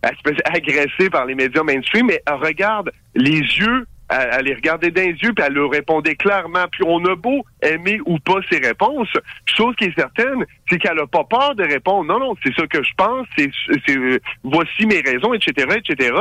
elle 0.05 0.35
se 0.35 0.41
agresser 0.45 1.09
par 1.09 1.25
les 1.25 1.35
médias 1.35 1.63
mainstream, 1.63 2.07
mais 2.07 2.21
regarde 2.27 2.91
les 3.15 3.39
yeux 3.39 3.85
elle, 4.09 4.45
les 4.45 4.53
regardait 4.53 4.91
dans 4.91 5.01
les 5.01 5.13
yeux, 5.13 5.33
puis 5.33 5.43
elle 5.45 5.53
leur 5.53 5.69
répondait 5.69 6.15
clairement. 6.15 6.65
Puis 6.71 6.83
on 6.85 7.03
a 7.05 7.15
beau 7.15 7.43
aimer 7.61 7.99
ou 8.05 8.19
pas 8.19 8.39
ses 8.51 8.59
réponses, 8.59 9.09
chose 9.45 9.75
qui 9.77 9.85
est 9.85 9.95
certaine, 9.95 10.45
c'est 10.69 10.77
qu'elle 10.77 10.99
a 10.99 11.07
pas 11.07 11.23
peur 11.23 11.55
de 11.55 11.63
répondre. 11.63 12.05
Non, 12.05 12.19
non, 12.19 12.35
c'est 12.43 12.53
ça 12.53 12.67
que 12.67 12.83
je 12.83 12.93
pense, 12.95 13.27
c'est, 13.37 13.49
c'est 13.87 13.97
voici 14.43 14.85
mes 14.85 15.01
raisons, 15.01 15.33
etc., 15.33 15.77
etc. 15.77 16.13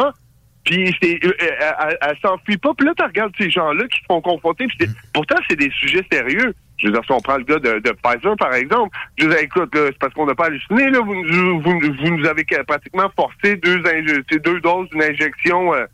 Puis 0.64 0.96
c'est, 1.02 1.22
euh, 1.24 1.32
elle, 1.38 1.98
elle, 2.00 2.16
s'enfuit 2.22 2.56
pas. 2.56 2.72
Puis 2.72 2.86
là, 2.86 2.94
tu 2.96 3.04
regardes 3.04 3.34
ces 3.38 3.50
gens-là 3.50 3.86
qui 3.86 4.00
se 4.00 4.04
font 4.06 4.22
confronter. 4.22 4.66
Puis 4.66 4.88
pourtant, 5.12 5.36
c'est 5.48 5.56
des 5.56 5.70
sujets 5.70 6.06
sérieux. 6.10 6.54
Je 6.84 6.90
veux 6.90 6.92
dire, 6.92 7.02
si 7.06 7.12
on 7.12 7.20
prend 7.20 7.38
le 7.38 7.44
gars 7.44 7.58
de, 7.58 7.78
de 7.78 7.96
Pfizer, 8.02 8.36
par 8.36 8.52
exemple, 8.52 8.94
je 9.16 9.24
veux 9.24 9.30
dire, 9.30 9.40
écoute, 9.40 9.70
c'est 9.72 9.98
parce 9.98 10.12
qu'on 10.12 10.26
n'a 10.26 10.34
pas 10.34 10.46
halluciné, 10.46 10.90
là, 10.90 11.00
vous, 11.00 11.14
vous, 11.14 11.80
vous, 11.80 12.10
nous 12.10 12.26
avez 12.26 12.44
pratiquement 12.66 13.10
forcé 13.16 13.56
deux, 13.56 13.80
deux 13.80 14.60
doses 14.60 14.90
d'une 14.90 15.02
injection 15.02 15.72
euh, 15.72 15.86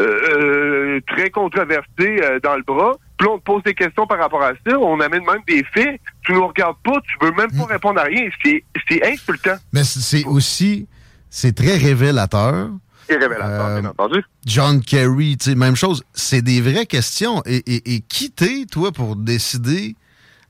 euh, 0.00 1.00
très 1.06 1.30
controversée 1.30 1.86
euh, 2.00 2.40
dans 2.42 2.56
le 2.56 2.64
bras. 2.64 2.96
Puis 3.16 3.28
là, 3.28 3.34
on 3.34 3.38
te 3.38 3.44
pose 3.44 3.62
des 3.62 3.74
questions 3.74 4.08
par 4.08 4.18
rapport 4.18 4.42
à 4.42 4.54
ça, 4.66 4.76
on 4.76 4.98
amène 4.98 5.22
même 5.24 5.42
des 5.46 5.64
faits, 5.72 6.00
tu 6.24 6.32
nous 6.32 6.48
regardes 6.48 6.78
pas, 6.82 7.00
tu 7.02 7.24
veux 7.24 7.30
même 7.30 7.52
pas 7.52 7.66
mm. 7.66 7.70
répondre 7.70 8.00
à 8.00 8.04
rien. 8.04 8.28
C'est, 8.44 8.64
insultant. 9.06 9.54
Mais 9.72 9.84
c'est 9.84 10.24
aussi, 10.24 10.88
c'est 11.30 11.54
très 11.54 11.76
révélateur. 11.76 12.70
C'est 13.08 13.18
révélateur, 13.18 13.80
bien 13.80 13.90
entendu. 13.90 14.24
John 14.44 14.80
Kerry, 14.80 15.36
même 15.56 15.76
chose. 15.76 16.02
C'est 16.12 16.42
des 16.42 16.60
vraies 16.60 16.86
questions. 16.86 17.40
Et, 17.46 17.62
et, 17.72 17.94
et 17.94 18.00
qui 18.00 18.32
t'es, 18.32 18.64
toi, 18.68 18.90
pour 18.90 19.14
décider 19.14 19.94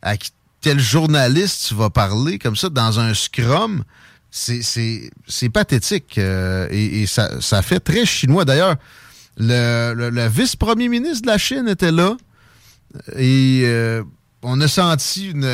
à 0.04 0.14
quel 0.61 0.78
journaliste 0.78 1.66
tu 1.68 1.75
vas 1.75 1.90
parler 1.90 2.38
comme 2.38 2.54
ça 2.54 2.68
dans 2.68 3.00
un 3.00 3.14
scrum, 3.14 3.82
c'est 4.30 5.49
pathétique 5.52 6.18
euh, 6.18 6.68
et, 6.70 7.06
ça, 7.06 7.62
fait 7.62 7.80
très 7.80 8.04
chinois. 8.04 8.44
D'ailleurs, 8.44 8.76
le, 9.38 10.28
vice-premier 10.28 10.88
ministre 10.88 11.23
de 11.23 11.26
la 11.26 11.38
Chine 11.38 11.68
était 11.68 11.90
là 11.90 12.16
et 13.16 13.62
euh, 13.64 14.02
on 14.42 14.61
a 14.61 14.68
senti 14.68 15.30
une, 15.30 15.44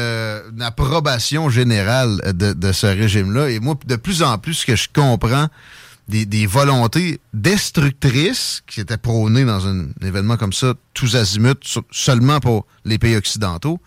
approbation 0.61 1.49
générale 1.49 2.21
de, 2.35 2.73
ce 2.73 2.87
régime-là. 2.87 3.51
Et 3.51 3.61
moi, 3.61 3.77
de 3.87 3.97
plus 3.97 4.23
en 4.23 4.37
plus, 4.39 4.65
que 4.65 4.77
je 4.77 4.89
comprends 4.93 5.49
des, 6.09 6.27
des 6.27 6.47
volontés 6.47 7.21
destructrices 7.33 8.63
qui 8.67 8.81
étaient 8.81 8.97
prônées 8.97 9.45
dans 9.45 9.69
un 9.69 9.87
événement 10.03 10.37
comme 10.37 10.53
ça, 10.53 10.75
tous 10.93 11.15
azimuts, 11.15 11.79
seulement 11.93 12.41
pour 12.41 12.67
les 12.85 12.99
pays 12.99 13.17
occidentaux, 13.17 13.81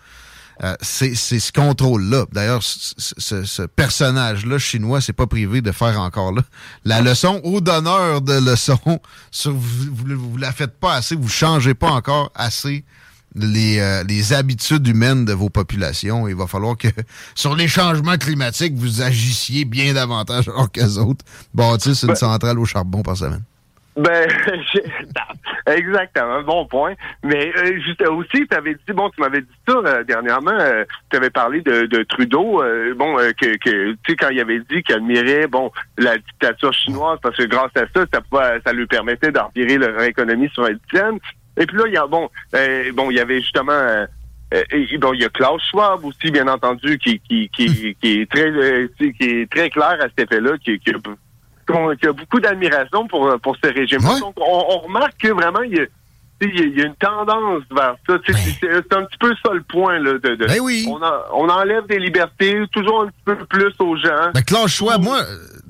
euh, 0.62 0.74
c'est 0.80 1.14
ce 1.14 1.52
contrôle-là. 1.52 2.26
D'ailleurs, 2.32 2.62
ce, 2.62 3.66
personnage-là 3.66 4.58
chinois, 4.58 5.00
c'est 5.00 5.12
pas 5.12 5.26
privé 5.26 5.60
de 5.62 5.72
faire 5.72 6.00
encore 6.00 6.32
là. 6.32 6.42
La 6.84 7.00
leçon 7.00 7.40
au 7.44 7.60
donneur 7.60 8.20
de 8.20 8.34
leçon, 8.34 8.78
sur, 9.30 9.52
vous, 9.52 10.16
vous, 10.16 10.36
la 10.36 10.52
faites 10.52 10.78
pas 10.78 10.94
assez, 10.94 11.16
vous 11.16 11.28
changez 11.28 11.74
pas 11.74 11.90
encore 11.90 12.30
assez 12.34 12.84
les, 13.34 13.80
euh, 13.80 14.04
les 14.04 14.32
habitudes 14.32 14.86
humaines 14.86 15.24
de 15.24 15.32
vos 15.32 15.50
populations. 15.50 16.28
Il 16.28 16.36
va 16.36 16.46
falloir 16.46 16.76
que 16.76 16.88
sur 17.34 17.56
les 17.56 17.68
changements 17.68 18.16
climatiques, 18.16 18.74
vous 18.76 19.02
agissiez 19.02 19.64
bien 19.64 19.92
davantage 19.92 20.48
alors 20.54 20.70
qu'eux 20.70 20.98
autres 20.98 21.24
bâtissent 21.52 22.04
une 22.04 22.14
centrale 22.14 22.58
au 22.58 22.64
charbon 22.64 23.02
par 23.02 23.16
semaine. 23.16 23.42
Ben, 23.96 24.28
exactement, 25.66 26.42
bon 26.42 26.66
point. 26.66 26.94
Mais 27.22 27.52
euh, 27.56 27.78
juste 27.80 28.02
aussi, 28.08 28.46
tu 28.48 28.56
avais 28.56 28.74
dit, 28.74 28.92
bon, 28.92 29.08
tu 29.10 29.20
m'avais 29.20 29.42
dit 29.42 29.56
ça 29.68 29.74
euh, 29.74 30.02
dernièrement, 30.02 30.58
euh, 30.58 30.84
tu 31.10 31.16
avais 31.16 31.30
parlé 31.30 31.60
de, 31.60 31.86
de 31.86 32.02
Trudeau, 32.02 32.62
bon, 32.96 33.16
que, 33.40 33.56
que 33.58 33.92
tu 33.92 33.98
sais, 34.08 34.16
quand 34.16 34.30
il 34.30 34.40
avait 34.40 34.58
dit 34.58 34.82
qu'il 34.82 34.96
admirait, 34.96 35.46
bon, 35.46 35.70
la 35.96 36.18
dictature 36.18 36.72
chinoise, 36.72 37.18
parce 37.22 37.36
que 37.36 37.44
grâce 37.44 37.70
à 37.76 37.84
ça, 37.94 38.04
ça, 38.12 38.60
ça 38.64 38.72
lui 38.72 38.86
permettait 38.86 39.30
d'empirer 39.30 39.78
leur 39.78 40.02
économie 40.02 40.50
sur 40.52 40.64
un 40.64 40.72
dizaine. 40.90 41.18
Et 41.56 41.66
puis 41.66 41.76
là, 41.76 41.84
il 41.86 41.94
y 41.94 41.96
a, 41.96 42.06
bon, 42.06 42.28
bon, 42.94 43.10
il 43.10 43.16
y 43.16 43.20
avait 43.20 43.40
justement... 43.40 44.06
bon, 44.98 45.12
il 45.14 45.20
y 45.20 45.24
a 45.24 45.28
Klaus 45.28 45.62
Schwab 45.70 46.04
aussi, 46.04 46.32
bien 46.32 46.48
entendu, 46.48 46.98
qui 46.98 47.20
qui 47.20 47.48
qui, 47.50 47.96
qui 48.00 48.20
est 48.20 48.30
très 48.30 48.50
qui 48.98 49.24
est 49.24 49.50
très 49.50 49.70
clair 49.70 49.98
à 50.00 50.08
cet 50.08 50.32
effet-là, 50.32 50.58
qui, 50.58 50.80
qui 50.80 50.92
qu'il 51.66 52.04
y 52.04 52.06
a 52.08 52.12
beaucoup 52.12 52.40
d'admiration 52.40 53.06
pour, 53.08 53.26
euh, 53.26 53.38
pour 53.38 53.56
ce 53.62 53.72
régime. 53.72 54.00
Donc, 54.00 54.34
on, 54.36 54.78
remarque 54.78 55.16
que 55.18 55.28
vraiment, 55.28 55.62
il 55.62 55.76
y 55.76 55.80
a, 55.80 55.84
il 56.40 56.78
y 56.78 56.82
a 56.82 56.86
une 56.86 56.96
tendance 56.96 57.62
vers 57.70 57.96
ça. 58.06 58.18
C'est 58.26 58.92
un 58.92 59.04
petit 59.04 59.18
peu 59.18 59.32
ça 59.42 59.52
le 59.52 59.62
point. 59.62 59.98
Là, 59.98 60.14
de, 60.14 60.46
ben 60.46 60.60
oui. 60.60 60.86
on, 60.88 61.48
enlève 61.48 61.86
des 61.86 61.98
libertés 61.98 62.62
toujours 62.72 63.02
un 63.02 63.06
petit 63.06 63.22
peu 63.24 63.36
plus 63.46 63.72
aux 63.78 63.96
gens. 63.96 64.30
Ben, 64.34 64.42
Claude 64.42 64.68
Choix, 64.68 64.98
moi, 64.98 65.20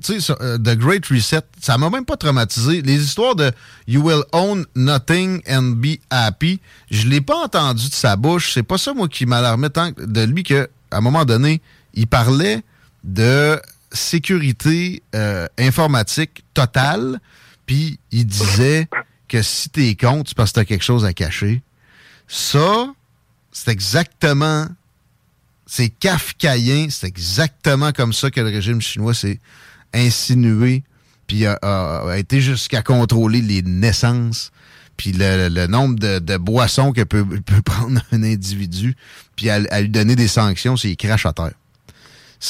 tu 0.02 0.20
sais, 0.20 0.32
euh, 0.40 0.58
The 0.58 0.76
Great 0.76 1.06
Reset, 1.06 1.42
ça 1.60 1.78
m'a 1.78 1.90
même 1.90 2.04
pas 2.04 2.16
traumatisé. 2.16 2.82
Les 2.82 3.02
histoires 3.02 3.36
de 3.36 3.50
You 3.86 4.02
will 4.02 4.24
own 4.32 4.64
nothing 4.74 5.42
and 5.48 5.76
be 5.76 5.98
happy, 6.10 6.60
je 6.90 7.08
l'ai 7.08 7.20
pas 7.20 7.36
entendu 7.36 7.88
de 7.88 7.94
sa 7.94 8.16
bouche. 8.16 8.52
C'est 8.52 8.62
pas 8.62 8.78
ça, 8.78 8.94
moi, 8.94 9.08
qui 9.08 9.26
m'alarmait 9.26 9.70
tant 9.70 9.90
de 9.96 10.24
lui 10.24 10.42
qu'à 10.42 10.66
un 10.90 11.00
moment 11.00 11.24
donné, 11.24 11.60
il 11.94 12.06
parlait 12.06 12.62
de 13.04 13.60
sécurité 13.94 15.02
euh, 15.14 15.46
informatique 15.58 16.44
totale, 16.52 17.20
puis 17.66 17.98
il 18.10 18.26
disait 18.26 18.88
que 19.28 19.40
si 19.40 19.70
t'es 19.70 19.94
contre, 19.94 20.30
c'est 20.30 20.36
parce 20.36 20.50
que 20.50 20.60
t'as 20.60 20.64
quelque 20.64 20.84
chose 20.84 21.04
à 21.04 21.12
cacher. 21.12 21.62
Ça, 22.28 22.92
c'est 23.52 23.70
exactement... 23.70 24.68
C'est 25.66 25.88
kafkaïen, 25.88 26.88
c'est 26.90 27.06
exactement 27.06 27.90
comme 27.92 28.12
ça 28.12 28.30
que 28.30 28.40
le 28.40 28.48
régime 28.48 28.82
chinois 28.82 29.14
s'est 29.14 29.40
insinué, 29.94 30.84
puis 31.26 31.46
a, 31.46 32.14
été 32.18 32.42
jusqu'à 32.42 32.82
contrôler 32.82 33.40
les 33.40 33.62
naissances, 33.62 34.52
puis 34.98 35.12
le, 35.12 35.66
nombre 35.66 35.98
de, 35.98 36.36
boissons 36.36 36.92
que 36.92 37.02
peut, 37.02 37.24
peut 37.24 37.62
prendre 37.64 38.00
un 38.12 38.22
individu, 38.22 38.94
puis 39.36 39.48
à, 39.48 39.80
lui 39.80 39.88
donner 39.88 40.16
des 40.16 40.28
sanctions 40.28 40.76
s'il 40.76 40.96
crache 40.98 41.24
à 41.24 41.32
terre. 41.32 41.54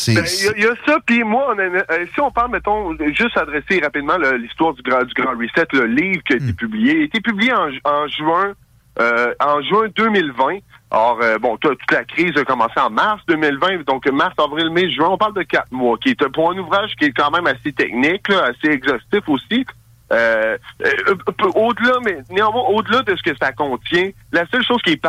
Il 0.08 0.14
ben, 0.14 0.24
y, 0.56 0.66
a 0.66 0.74
ça, 0.86 0.98
puis 1.06 1.22
moi, 1.22 1.54
euh, 1.56 2.06
si 2.12 2.20
on 2.20 2.30
parle, 2.30 2.50
mettons, 2.50 2.96
juste 3.12 3.36
adresser 3.36 3.80
rapidement 3.80 4.16
l'histoire 4.16 4.74
du 4.74 4.82
grand, 4.82 5.04
du 5.04 5.14
grand 5.14 5.32
Reset, 5.32 5.68
le 5.72 5.86
livre 5.86 6.20
qui 6.24 6.32
a 6.32 6.36
été 6.36 6.52
hmm. 6.52 6.56
publié, 6.56 6.92
il 6.94 7.00
a 7.02 7.04
été 7.04 7.20
publié 7.20 7.52
en, 7.52 8.08
juin 8.08 8.54
euh, 8.98 9.32
en 9.40 9.62
juin 9.62 9.86
2020. 9.94 10.58
Alors, 10.90 11.20
euh, 11.22 11.38
bon, 11.38 11.56
toute 11.58 11.78
la 11.92 12.04
crise 12.04 12.36
a 12.36 12.44
commencé 12.44 12.78
en 12.80 12.90
mars 12.90 13.22
2020, 13.28 13.84
donc 13.86 14.06
mars, 14.10 14.34
avril, 14.38 14.70
mai, 14.70 14.90
juin, 14.90 15.10
on 15.10 15.16
parle 15.16 15.34
de 15.34 15.42
quatre 15.42 15.70
mois, 15.70 15.96
qui 15.98 16.10
est 16.10 16.28
pour 16.28 16.50
un 16.50 16.58
ouvrage 16.58 16.92
qui 16.98 17.04
est 17.06 17.12
quand 17.12 17.30
même 17.30 17.46
assez 17.46 17.72
technique, 17.72 18.28
assez 18.30 18.68
exhaustif 18.68 19.28
aussi. 19.28 19.64
au-delà, 20.10 21.98
mais 22.04 22.18
néanmoins, 22.30 22.62
au-delà 22.62 23.02
de 23.02 23.14
ce 23.14 23.22
que 23.22 23.36
ça 23.40 23.52
contient, 23.52 24.10
la 24.32 24.44
seule 24.46 24.64
chose 24.64 24.82
qui 24.82 24.92
est, 24.92 25.02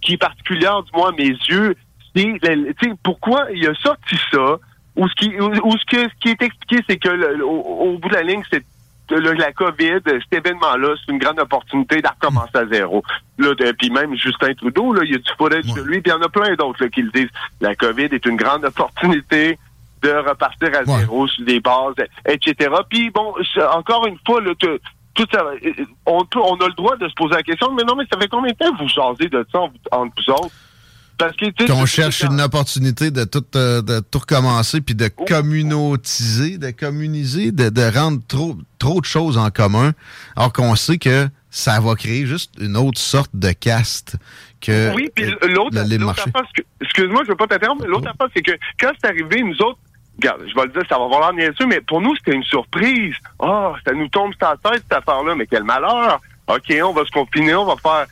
qui 0.00 0.12
est 0.14 0.18
particulière, 0.18 0.84
du 0.84 0.92
moins 0.94 1.08
à 1.08 1.12
mes 1.12 1.30
yeux, 1.30 1.74
pourquoi 3.02 3.46
il 3.52 3.66
a 3.66 3.74
sorti 3.74 4.16
ça, 4.30 4.58
ou 4.96 5.08
ce 5.08 5.14
qui, 5.14 5.40
ou, 5.40 5.78
ce, 5.78 5.84
que, 5.86 6.02
ce 6.02 6.14
qui 6.20 6.28
est 6.30 6.42
expliqué, 6.42 6.84
c'est 6.88 6.96
que 6.96 7.42
au, 7.42 7.98
bout 7.98 8.08
de 8.08 8.14
la 8.14 8.22
ligne, 8.22 8.42
c'est 8.50 8.64
la 9.10 9.52
COVID, 9.52 10.00
cet 10.04 10.46
événement-là, 10.46 10.94
c'est 10.98 11.12
une 11.12 11.18
grande 11.18 11.38
opportunité 11.38 12.02
de 12.02 12.08
recommencer 12.08 12.56
à 12.56 12.66
zéro. 12.66 13.02
Là, 13.38 13.54
puis 13.78 13.90
même 13.90 14.14
Justin 14.16 14.52
Trudeau, 14.54 14.92
là, 14.92 15.02
il 15.04 15.12
y 15.12 15.14
a 15.14 15.18
du 15.18 15.30
footage 15.38 15.64
de 15.64 15.82
lui, 15.82 16.00
puis 16.00 16.12
il 16.12 16.14
y 16.14 16.18
en 16.18 16.22
a 16.22 16.28
plein 16.28 16.54
d'autres 16.56 16.86
qui 16.86 17.02
le 17.02 17.10
disent. 17.10 17.30
La 17.60 17.74
COVID 17.74 18.08
est 18.12 18.26
une 18.26 18.36
grande 18.36 18.64
opportunité 18.64 19.58
de 20.02 20.10
repartir 20.10 20.70
à 20.74 20.84
zéro 20.84 21.26
sur 21.26 21.44
des 21.44 21.60
bases, 21.60 21.94
etc. 22.28 22.70
Puis 22.88 23.10
bon, 23.10 23.34
encore 23.72 24.06
une 24.06 24.18
fois, 24.26 24.40
là, 24.40 24.52
tout 24.56 25.26
ça, 25.32 25.44
on, 26.06 26.24
on 26.36 26.56
a 26.56 26.66
le 26.66 26.74
droit 26.74 26.96
de 26.96 27.08
se 27.08 27.14
poser 27.14 27.34
la 27.34 27.42
question, 27.42 27.72
mais 27.72 27.84
non, 27.84 27.96
mais 27.96 28.04
ça 28.12 28.18
fait 28.18 28.28
combien 28.28 28.52
de 28.52 28.56
temps 28.56 28.74
vous 28.78 28.88
jasez 28.88 29.28
de 29.28 29.46
ça 29.50 29.60
entre 29.92 30.12
vous 30.16 30.32
autres? 30.32 30.54
Qu'on 31.66 31.86
cherche 31.86 32.22
une 32.22 32.40
opportunité 32.40 33.10
de 33.10 33.24
tout, 33.24 33.44
euh, 33.56 33.82
de 33.82 34.00
tout 34.00 34.20
recommencer, 34.20 34.80
puis 34.80 34.94
de 34.94 35.10
oh. 35.16 35.24
communautiser, 35.24 36.58
de 36.58 36.70
communiser, 36.70 37.50
de, 37.50 37.70
de, 37.70 37.82
rendre 37.82 38.20
trop, 38.28 38.56
trop 38.78 39.00
de 39.00 39.06
choses 39.06 39.36
en 39.36 39.50
commun, 39.50 39.92
alors 40.36 40.52
qu'on 40.52 40.76
sait 40.76 40.98
que 40.98 41.28
ça 41.50 41.80
va 41.80 41.94
créer 41.94 42.26
juste 42.26 42.54
une 42.60 42.76
autre 42.76 43.00
sorte 43.00 43.30
de 43.34 43.52
caste 43.52 44.16
que 44.60 44.94
Oui, 44.94 45.10
puis 45.14 45.26
l'autre 45.42 45.78
affaire, 46.10 46.42
excuse-moi, 46.80 47.22
je 47.24 47.30
veux 47.30 47.36
pas 47.36 47.46
t'interrompre, 47.46 47.82
mais 47.82 47.88
l'autre 47.88 48.08
affaire, 48.08 48.28
c'est 48.34 48.42
que 48.42 48.52
quand 48.78 48.92
c'est 49.00 49.08
arrivé, 49.08 49.42
nous 49.42 49.60
autres, 49.62 49.78
regarde, 50.16 50.42
je 50.48 50.54
vais 50.54 50.66
le 50.66 50.72
dire, 50.72 50.82
ça 50.88 50.98
va 50.98 51.06
voir 51.06 51.32
bien 51.32 51.52
sûr, 51.54 51.66
mais 51.66 51.80
pour 51.80 52.00
nous, 52.00 52.14
c'était 52.16 52.34
une 52.34 52.44
surprise. 52.44 53.14
Ah, 53.40 53.72
oh, 53.72 53.76
ça 53.86 53.92
nous 53.92 54.08
tombe 54.08 54.32
sur 54.34 54.48
la 54.48 54.70
tête, 54.70 54.84
cette 54.88 54.98
affaire-là, 54.98 55.34
mais 55.34 55.46
quel 55.46 55.64
malheur! 55.64 56.20
OK, 56.48 56.74
on 56.82 56.92
va 56.92 57.04
se 57.04 57.10
confiner, 57.10 57.54
on 57.54 57.66
va 57.66 57.76
faire 57.76 58.06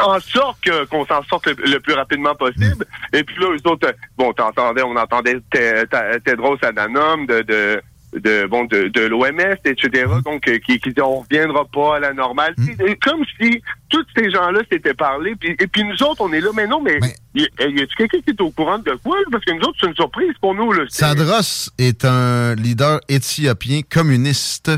en 0.00 0.20
sorte 0.20 0.60
que, 0.62 0.84
qu'on 0.84 1.06
s'en 1.06 1.22
sorte 1.24 1.46
le, 1.46 1.78
plus 1.78 1.94
rapidement 1.94 2.34
possible. 2.34 2.84
Mm. 3.12 3.16
Et 3.16 3.24
puis 3.24 3.36
là, 3.40 3.48
eux 3.52 3.70
autres, 3.70 3.94
bon, 4.18 4.32
t'entendais, 4.32 4.82
on 4.82 4.96
entendait 4.96 5.40
Tedros 6.24 6.58
Adhanom 6.62 7.24
de, 7.24 7.42
de 7.42 7.82
de 8.14 8.46
bon 8.46 8.64
de, 8.64 8.88
de 8.88 9.00
l'OMS, 9.02 9.56
etc. 9.64 10.06
Mm. 10.06 10.22
Donc 10.22 10.48
euh, 10.48 10.58
qui, 10.58 10.78
qui 10.78 10.92
dit 10.92 11.00
on 11.00 11.20
reviendra 11.20 11.64
pas 11.64 11.96
à 11.96 12.00
la 12.00 12.12
normale. 12.12 12.54
Mm. 12.56 12.94
Comme 13.02 13.24
si 13.40 13.62
tous 13.88 14.04
ces 14.16 14.30
gens-là 14.30 14.60
s'étaient 14.70 14.94
parlé, 14.94 15.34
puis, 15.36 15.56
et 15.58 15.66
puis 15.66 15.84
nous 15.84 16.02
autres, 16.02 16.20
on 16.20 16.32
est 16.32 16.40
là, 16.40 16.50
mais 16.54 16.66
non, 16.66 16.80
mais, 16.80 16.98
y, 17.34 17.42
y 17.42 17.80
a-tu 17.80 17.96
quelqu'un 17.96 18.20
qui 18.20 18.30
est 18.30 18.40
au 18.40 18.50
courant 18.50 18.78
de 18.78 18.92
quoi? 19.02 19.16
Parce 19.30 19.44
que 19.44 19.52
nous 19.52 19.62
autres, 19.62 19.78
c'est 19.80 19.86
une 19.86 19.94
surprise 19.94 20.32
pour 20.40 20.54
nous. 20.54 20.72
Là. 20.72 20.84
Sadros 20.88 21.70
est 21.78 22.04
un 22.04 22.54
leader 22.54 23.00
éthiopien 23.08 23.80
communiste 23.82 24.70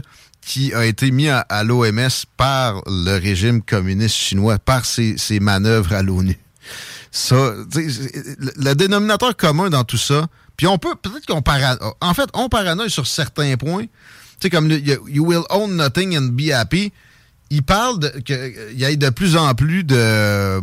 qui 0.47 0.73
a 0.73 0.87
été 0.87 1.11
mis 1.11 1.29
à, 1.29 1.65
l'OMS 1.65 2.09
par 2.37 2.81
le 2.87 3.19
régime 3.19 3.63
communiste 3.63 4.15
chinois, 4.15 4.61
par 4.61 4.87
ses, 4.87 5.17
manœuvres 5.41 5.93
à 5.93 6.03
l'ONU. 6.03 6.39
Ça, 7.11 7.53
le 7.75 8.75
dénominateur 8.75 9.37
commun 9.37 9.71
dans 9.71 9.83
tout 9.83 9.99
ça, 9.99 10.29
puis 10.57 10.69
on 10.69 10.79
peut, 10.79 10.95
peut-être 10.95 11.27
qu'on 11.27 11.43
paranoïe, 11.43 11.93
en 12.01 12.15
fait, 12.15 12.31
on 12.33 12.49
paranoïe 12.49 12.91
sur 12.91 13.07
certains 13.09 13.57
points. 13.57 13.83
Tu 13.83 13.89
sais, 14.43 14.51
comme 14.51 14.71
You 14.71 15.27
will 15.27 15.43
own 15.51 15.77
nothing 15.77 16.17
and 16.17 16.33
be 16.33 16.53
happy 16.53 16.93
il 17.51 17.63
parle 17.63 18.01
qu'il 18.23 18.75
y 18.75 18.85
ait 18.85 18.97
de 18.97 19.11
plus 19.11 19.37
en 19.37 19.55
plus 19.55 19.85
de 19.85 20.61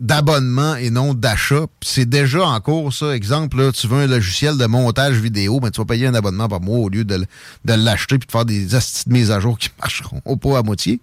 d'abonnements 0.00 0.74
et 0.74 0.90
non 0.90 1.14
d'achats. 1.14 1.66
C'est 1.82 2.08
déjà 2.08 2.44
en 2.44 2.60
cours, 2.60 2.92
ça. 2.92 3.14
Exemple, 3.14 3.70
tu 3.72 3.86
veux 3.86 4.00
un 4.02 4.06
logiciel 4.06 4.56
de 4.58 4.66
montage 4.66 5.16
vidéo, 5.16 5.54
mais 5.54 5.68
ben, 5.68 5.70
tu 5.70 5.80
vas 5.80 5.84
payer 5.84 6.06
un 6.06 6.14
abonnement 6.14 6.48
par 6.48 6.60
mois 6.60 6.78
au 6.78 6.88
lieu 6.88 7.04
de, 7.04 7.26
l'acheter 7.64 8.18
puis 8.18 8.26
de 8.26 8.32
faire 8.32 8.44
des 8.44 8.74
astuces 8.74 9.06
de 9.06 9.12
mise 9.12 9.30
à 9.30 9.38
jour 9.38 9.58
qui 9.58 9.70
marcheront 9.78 10.36
pas 10.36 10.58
à 10.58 10.62
moitié. 10.62 11.00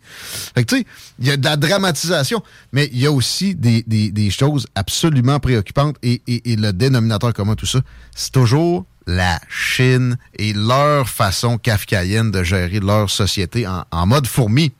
Fait 0.53 0.63
que 0.63 0.75
tu 0.75 0.77
sais, 0.79 0.85
il 1.19 1.27
y 1.27 1.31
a 1.31 1.37
de 1.37 1.45
la 1.45 1.55
dramatisation, 1.55 2.43
mais 2.73 2.89
il 2.91 2.99
y 2.99 3.05
a 3.05 3.11
aussi 3.11 3.55
des, 3.55 4.29
choses 4.31 4.67
absolument 4.75 5.39
préoccupantes 5.39 5.95
et, 6.03 6.21
le 6.27 6.71
dénominateur 6.71 7.33
commun, 7.33 7.55
tout 7.55 7.65
ça, 7.65 7.79
c'est 8.15 8.31
toujours 8.31 8.85
la 9.07 9.39
Chine 9.49 10.17
et 10.37 10.53
leur 10.53 11.09
façon 11.09 11.57
kafkaïenne 11.57 12.31
de 12.31 12.43
gérer 12.43 12.79
leur 12.79 13.09
société 13.09 13.65
en, 13.65 13.83
en 13.91 14.05
mode 14.05 14.27
fourmi. 14.27 14.73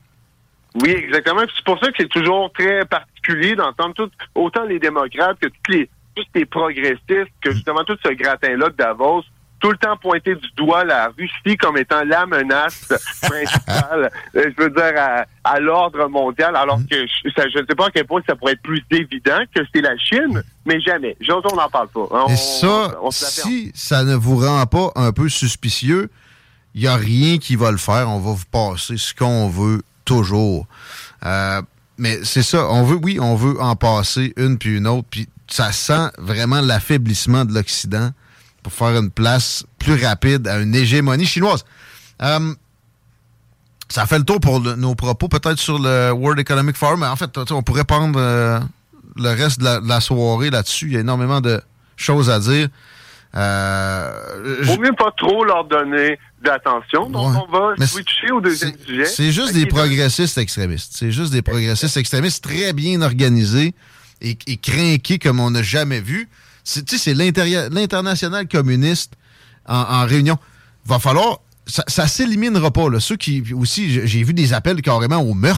Oui, 0.76 0.90
exactement. 0.90 1.42
C'est 1.54 1.66
pour 1.66 1.80
ça 1.80 1.88
que 1.88 1.98
c'est 2.00 2.10
toujours 2.10 2.52
très 2.54 2.86
particulier 2.86 3.56
d'entendre 3.56 3.94
tout, 3.94 4.10
autant 4.36 4.64
les 4.64 4.80
démocrates 4.80 5.38
que 5.40 5.48
tous 5.48 5.72
les, 5.72 5.90
tous 6.16 6.26
les 6.34 6.46
progressistes, 6.46 7.32
que 7.42 7.52
justement 7.52 7.84
tout 7.84 7.98
ce 8.04 8.12
gratin-là 8.12 8.70
de 8.70 8.76
Davos, 8.76 9.24
tout 9.62 9.70
le 9.70 9.78
temps 9.78 9.96
pointer 9.98 10.36
du 10.36 10.48
doigt 10.58 10.84
la 10.84 11.10
Russie 11.10 11.56
comme 11.58 11.78
étant 11.78 12.04
la 12.04 12.26
menace 12.26 12.88
principale, 13.22 14.12
euh, 14.36 14.52
je 14.58 14.64
veux 14.64 14.70
dire, 14.72 15.26
à, 15.44 15.60
l'ordre 15.60 16.08
mondial, 16.08 16.56
alors 16.56 16.80
que 16.90 17.06
je, 17.06 17.28
ne 17.28 17.66
sais 17.68 17.76
pas 17.76 17.88
à 17.88 17.92
quel 17.92 18.06
point 18.06 18.22
ça 18.28 18.36
pourrait 18.36 18.54
être 18.54 18.62
plus 18.64 18.84
évident 18.90 19.40
que 19.54 19.62
c'est 19.74 19.82
la 19.82 19.96
Chine, 19.98 20.42
mais 20.66 20.80
jamais. 20.82 21.16
on 21.30 21.56
n'en 21.56 21.70
parle 21.70 21.90
pas. 21.90 22.26
Et 22.30 22.36
ça, 22.36 22.98
si 23.12 23.72
ça 23.76 24.04
ne 24.04 24.16
vous 24.16 24.38
rend 24.38 24.66
pas 24.66 24.92
un 24.96 25.12
peu 25.12 25.30
suspicieux, 25.30 26.10
il 26.74 26.82
n'y 26.82 26.88
a 26.88 26.96
rien 26.96 27.38
qui 27.38 27.56
va 27.56 27.72
le 27.72 27.78
faire. 27.78 28.10
On 28.10 28.20
va 28.20 28.32
vous 28.32 28.46
passer 28.52 28.98
ce 28.98 29.14
qu'on 29.14 29.48
veut 29.50 29.82
toujours. 30.12 30.68
Euh, 31.26 31.62
mais 31.98 32.20
c'est 32.24 32.44
ça, 32.44 32.68
on 32.70 32.84
veut, 32.84 32.98
oui, 33.02 33.20
on 33.20 33.36
veut 33.36 33.62
en 33.62 33.76
passer 33.76 34.34
une 34.36 34.58
puis 34.58 34.78
une 34.78 34.88
autre, 34.88 35.08
puis 35.10 35.28
ça 35.48 35.72
sent 35.72 36.10
vraiment 36.18 36.62
l'affaiblissement 36.62 37.46
de 37.46 37.54
l'Occident 37.54 38.12
pour 38.64 38.74
faire 38.74 38.96
une 38.98 39.12
place 39.12 39.64
plus 39.80 40.04
rapide 40.04 40.48
à 40.48 40.60
une 40.60 40.76
hégémonie 40.76 41.26
chinoise. 41.26 41.64
Euh, 42.22 42.54
ça 43.90 44.06
fait 44.06 44.18
le 44.18 44.24
tour 44.24 44.40
pour 44.40 44.60
nos 44.62 44.96
propos, 44.96 45.28
peut-être 45.28 45.60
sur 45.60 45.78
le 45.80 46.12
World 46.12 46.40
Economic 46.40 46.78
Forum, 46.78 47.02
mais 47.02 47.08
en 47.08 47.16
fait, 47.16 47.38
on 47.52 47.62
pourrait 47.62 47.84
prendre 47.84 48.20
euh, 48.20 48.60
le 49.18 49.30
reste 49.30 49.60
de 49.60 49.88
la, 49.88 50.02
soirée 50.02 50.50
là-dessus. 50.50 50.88
Il 50.88 50.94
y 50.94 50.98
a 50.98 51.02
énormément 51.02 51.42
de 51.42 51.62
choses 51.98 52.30
à 52.30 52.40
dire. 52.40 52.68
Euh, 53.36 54.60
Vaut 54.62 54.78
mieux 54.78 54.94
pas 54.98 55.12
trop 55.16 55.46
leur 55.46 55.64
donner 55.66 56.20
d'attention. 56.44 57.10
Donc, 57.10 57.34
on 57.36 57.52
va 57.52 57.86
switcher 57.86 58.32
au 58.32 58.42
deuxième 58.42 58.78
sujet. 58.86 59.06
C'est 59.06 59.32
juste 59.32 59.54
des 59.54 59.66
progressistes 59.66 60.38
extrémistes. 60.38 60.94
C'est 60.96 61.12
juste 61.12 61.32
des 61.32 61.42
progressistes 61.42 61.98
extrémistes 61.98 62.44
très 62.44 62.74
bien 62.74 63.02
organisés 63.02 63.74
et, 64.22 64.38
et 64.48 65.20
comme 65.20 65.40
on 65.40 65.52
n'a 65.52 65.64
jamais 65.64 66.02
vu. 66.02 66.30
Tu 66.64 66.82
sais, 66.86 66.98
c'est 66.98 67.14
l'international 67.14 68.48
communiste 68.48 69.14
en, 69.68 70.06
réunion. 70.06 70.38
Va 70.86 71.00
falloir... 71.00 71.40
Ça, 71.68 71.84
ça 71.88 72.08
s'éliminera 72.08 72.72
pas. 72.72 72.90
Là. 72.90 73.00
Ceux 73.00 73.16
qui... 73.16 73.44
Aussi, 73.54 74.06
j'ai 74.06 74.24
vu 74.24 74.34
des 74.34 74.52
appels 74.52 74.82
carrément 74.82 75.18
au 75.18 75.34
meurtre. 75.34 75.58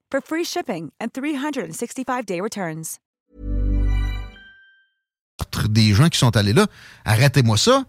for 0.11 0.21
free 0.21 0.43
shipping 0.43 0.91
and 0.99 1.07
365-day 1.13 2.41
returns. 2.41 2.99
des 5.69 5.93
gens 5.93 6.09
qui 6.09 6.19
sont 6.19 6.35
allés 6.37 6.53
là. 6.53 6.67
Arrêtez-moi 7.05 7.57
ça. 7.57 7.83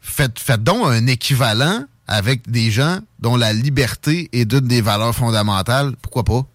Faites, 0.00 0.38
faites 0.38 0.62
donc 0.62 0.86
un 0.86 1.06
équivalent 1.06 1.84
avec 2.06 2.50
des 2.50 2.70
gens 2.70 2.98
dont 3.18 3.36
la 3.36 3.52
liberté 3.52 4.28
est 4.32 4.44
d'une 4.44 4.66
des 4.66 4.80
valeurs 4.80 5.14
fondamentales. 5.14 5.94
Pourquoi 6.00 6.24
pas? 6.24 6.46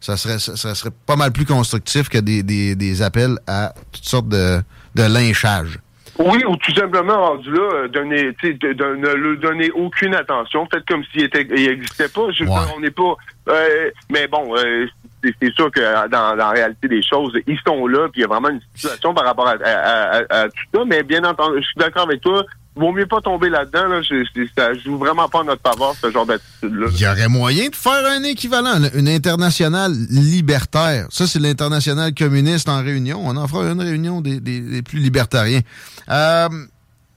Ça 0.00 0.16
serait, 0.16 0.38
ça, 0.38 0.74
serait 0.74 0.90
pas 1.06 1.16
mal 1.16 1.30
plus 1.30 1.44
constructif 1.44 2.08
que 2.08 2.18
des, 2.18 2.42
des, 2.42 2.74
des 2.74 3.02
appels 3.02 3.38
à 3.46 3.74
toutes 3.92 4.04
sortes 4.04 4.28
de, 4.28 4.62
de 4.94 5.02
lynchage. 5.02 5.78
Oui, 6.22 6.44
ou 6.46 6.54
tout 6.56 6.74
simplement 6.74 7.28
rendu 7.28 7.50
là, 7.50 7.68
euh, 7.72 7.88
donner, 7.88 8.36
ne 8.42 9.14
lui 9.14 9.38
donner 9.38 9.70
aucune 9.70 10.14
attention, 10.14 10.66
peut-être 10.66 10.86
comme 10.86 11.02
s'il 11.04 11.24
était, 11.24 11.46
il 11.48 11.68
n'existait 11.68 12.08
pas. 12.08 12.30
Je, 12.30 12.44
On 12.44 12.80
n'est 12.80 12.90
pas. 12.90 13.14
Euh, 13.48 13.90
mais 14.10 14.26
bon, 14.26 14.54
euh, 14.54 14.86
c'est 15.22 15.54
sûr 15.54 15.70
que 15.70 16.08
dans, 16.08 16.34
la 16.34 16.50
réalité 16.50 16.88
des 16.88 17.02
choses, 17.02 17.32
ils 17.46 17.58
sont 17.66 17.86
là, 17.86 18.08
puis 18.08 18.20
il 18.20 18.22
y 18.22 18.24
a 18.24 18.28
vraiment 18.28 18.50
une 18.50 18.60
situation 18.74 19.14
par 19.14 19.24
rapport 19.24 19.48
à, 19.48 20.48
tout 20.48 20.78
ça. 20.78 20.84
Mais 20.86 21.02
bien 21.02 21.24
entendu, 21.24 21.56
je 21.60 21.66
suis 21.66 21.78
d'accord 21.78 22.02
avec 22.02 22.20
toi. 22.20 22.44
Vaut 22.76 22.92
mieux 22.92 23.06
pas 23.06 23.20
tomber 23.20 23.50
là-dedans. 23.50 23.88
Là. 23.88 24.02
Je, 24.02 24.24
ça 24.56 24.72
joue 24.74 24.96
vraiment 24.96 25.28
pas 25.28 25.40
en 25.40 25.44
notre 25.44 25.62
faveur, 25.62 25.94
ce 26.00 26.10
genre 26.10 26.24
d'attitude-là. 26.24 26.86
Il 26.92 27.00
y 27.00 27.06
aurait 27.06 27.28
moyen 27.28 27.68
de 27.68 27.74
faire 27.74 28.06
un 28.06 28.22
équivalent, 28.22 28.80
une 28.94 29.08
internationale 29.08 29.92
libertaire. 30.08 31.06
Ça, 31.10 31.26
c'est 31.26 31.40
l'international 31.40 32.14
communiste 32.14 32.68
en 32.68 32.82
réunion. 32.82 33.20
On 33.24 33.36
en 33.36 33.48
fera 33.48 33.64
une 33.64 33.80
réunion 33.80 34.20
des, 34.20 34.38
des, 34.40 34.82
plus 34.82 35.00
libertariens. 35.00 35.60
Euh, 36.08 36.48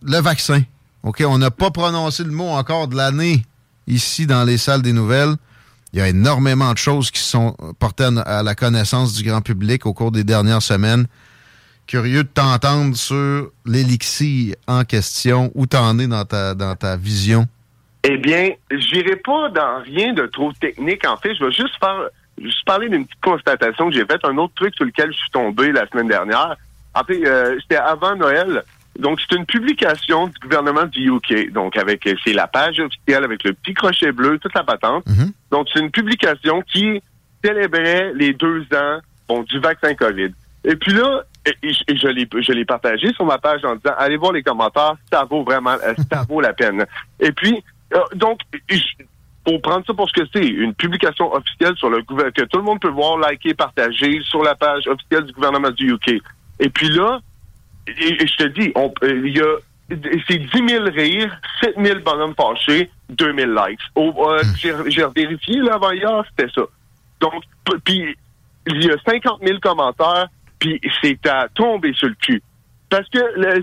le 0.01 0.17
vaccin. 0.21 0.63
OK, 1.03 1.23
on 1.27 1.37
n'a 1.37 1.51
pas 1.51 1.69
prononcé 1.69 2.23
le 2.23 2.31
mot 2.31 2.49
encore 2.49 2.87
de 2.87 2.95
l'année 2.95 3.43
ici 3.87 4.25
dans 4.25 4.43
les 4.43 4.57
salles 4.57 4.81
des 4.81 4.93
nouvelles. 4.93 5.35
Il 5.91 5.99
y 5.99 6.01
a 6.01 6.07
énormément 6.07 6.73
de 6.73 6.77
choses 6.77 7.11
qui 7.11 7.19
sont 7.19 7.55
portées 7.77 8.09
à 8.25 8.41
la 8.41 8.55
connaissance 8.55 9.13
du 9.13 9.23
grand 9.23 9.41
public 9.41 9.85
au 9.85 9.93
cours 9.93 10.11
des 10.11 10.23
dernières 10.23 10.63
semaines. 10.63 11.05
Curieux 11.87 12.23
de 12.23 12.29
t'entendre 12.29 12.95
sur 12.95 13.51
l'élixir 13.65 14.55
en 14.67 14.83
question. 14.83 15.51
Où 15.55 15.65
t'en 15.65 15.99
es 15.99 16.07
dans 16.07 16.25
ta, 16.25 16.55
dans 16.55 16.75
ta 16.75 16.95
vision? 16.95 17.47
Eh 18.03 18.17
bien, 18.17 18.51
j'irai 18.71 19.15
pas 19.17 19.49
dans 19.49 19.81
rien 19.83 20.13
de 20.13 20.25
trop 20.25 20.51
technique. 20.53 21.07
En 21.07 21.17
fait, 21.17 21.35
je 21.35 21.45
vais 21.45 21.51
juste 21.51 21.75
faire, 21.79 22.09
juste 22.41 22.65
parler 22.65 22.89
d'une 22.89 23.05
petite 23.05 23.21
constatation 23.21 23.89
que 23.89 23.95
j'ai 23.95 24.05
faite. 24.05 24.21
Un 24.23 24.37
autre 24.37 24.53
truc 24.55 24.75
sur 24.75 24.85
lequel 24.85 25.11
je 25.11 25.17
suis 25.17 25.31
tombé 25.31 25.71
la 25.71 25.87
semaine 25.87 26.07
dernière. 26.07 26.55
En 26.93 27.03
fait, 27.03 27.25
euh, 27.25 27.57
c'était 27.61 27.77
avant 27.77 28.15
Noël. 28.15 28.63
Donc, 28.99 29.19
c'est 29.21 29.35
une 29.35 29.45
publication 29.45 30.27
du 30.27 30.39
gouvernement 30.41 30.85
du 30.85 31.09
UK. 31.09 31.51
Donc, 31.51 31.77
avec 31.77 32.07
c'est 32.23 32.33
la 32.33 32.47
page 32.47 32.79
officielle 32.79 33.23
avec 33.23 33.43
le 33.43 33.53
petit 33.53 33.73
crochet 33.73 34.11
bleu, 34.11 34.37
toute 34.37 34.53
la 34.53 34.63
patente. 34.63 35.05
Mm-hmm. 35.07 35.31
Donc, 35.51 35.67
c'est 35.73 35.79
une 35.79 35.91
publication 35.91 36.61
qui 36.61 37.01
célébrait 37.43 38.13
les 38.13 38.33
deux 38.33 38.61
ans 38.73 38.99
bon, 39.27 39.43
du 39.43 39.59
vaccin 39.59 39.95
COVID. 39.95 40.31
Et 40.65 40.75
puis 40.75 40.93
là, 40.93 41.23
je 41.45 42.07
l'ai 42.07 42.27
je 42.31 42.51
l'ai 42.51 42.65
partagé 42.65 43.11
sur 43.13 43.25
ma 43.25 43.37
page 43.37 43.63
en 43.65 43.75
disant 43.75 43.93
allez 43.97 44.17
voir 44.17 44.31
les 44.31 44.43
commentaires, 44.43 44.95
ça 45.11 45.25
vaut 45.25 45.43
vraiment 45.43 45.75
ça 46.11 46.23
vaut 46.27 46.41
la 46.41 46.53
peine. 46.53 46.85
Et 47.19 47.31
puis 47.31 47.63
euh, 47.93 47.99
donc 48.15 48.39
pour 49.43 49.61
prendre 49.61 49.85
ça 49.85 49.93
pour 49.93 50.09
ce 50.09 50.21
que 50.21 50.27
c'est, 50.33 50.45
une 50.45 50.73
publication 50.73 51.33
officielle 51.33 51.75
sur 51.75 51.89
le 51.89 52.01
gouvernement 52.01 52.31
que 52.33 52.43
tout 52.43 52.57
le 52.57 52.63
monde 52.63 52.79
peut 52.79 52.89
voir, 52.89 53.17
liker, 53.17 53.53
partager 53.53 54.21
sur 54.21 54.41
la 54.41 54.55
page 54.55 54.87
officielle 54.87 55.25
du 55.25 55.33
gouvernement 55.33 55.71
du 55.71 55.91
UK. 55.91 56.21
Et 56.59 56.69
puis 56.69 56.89
là, 56.89 57.19
et, 57.87 58.25
je 58.25 58.35
te 58.37 58.47
dis, 58.47 58.71
on, 58.75 58.93
euh, 59.03 59.21
il 59.25 59.37
y 59.37 59.41
a 59.41 59.57
c'est 60.27 60.39
10 60.39 60.49
000 60.69 60.85
rires, 60.85 61.37
7 61.61 61.75
000 61.77 61.99
bonhommes 61.99 62.33
fâchés, 62.35 62.89
2 63.09 63.33
000 63.35 63.51
likes. 63.51 63.79
Euh, 63.97 64.41
hmm. 64.43 64.89
J'ai 64.89 65.05
vérifié 65.15 65.57
là, 65.57 65.75
avant 65.75 65.91
hier, 65.91 66.23
c'était 66.29 66.51
ça. 66.53 66.61
Donc, 67.19 67.43
puis 67.83 68.15
il 68.67 68.83
y 68.83 68.89
a 68.89 68.95
50 69.05 69.41
000 69.45 69.59
commentaires, 69.59 70.27
puis 70.63 70.79
c'est 71.01 71.27
à 71.27 71.47
tomber 71.53 71.93
sur 71.93 72.07
le 72.07 72.15
cul. 72.15 72.41
Parce 72.89 73.07
que 73.09 73.19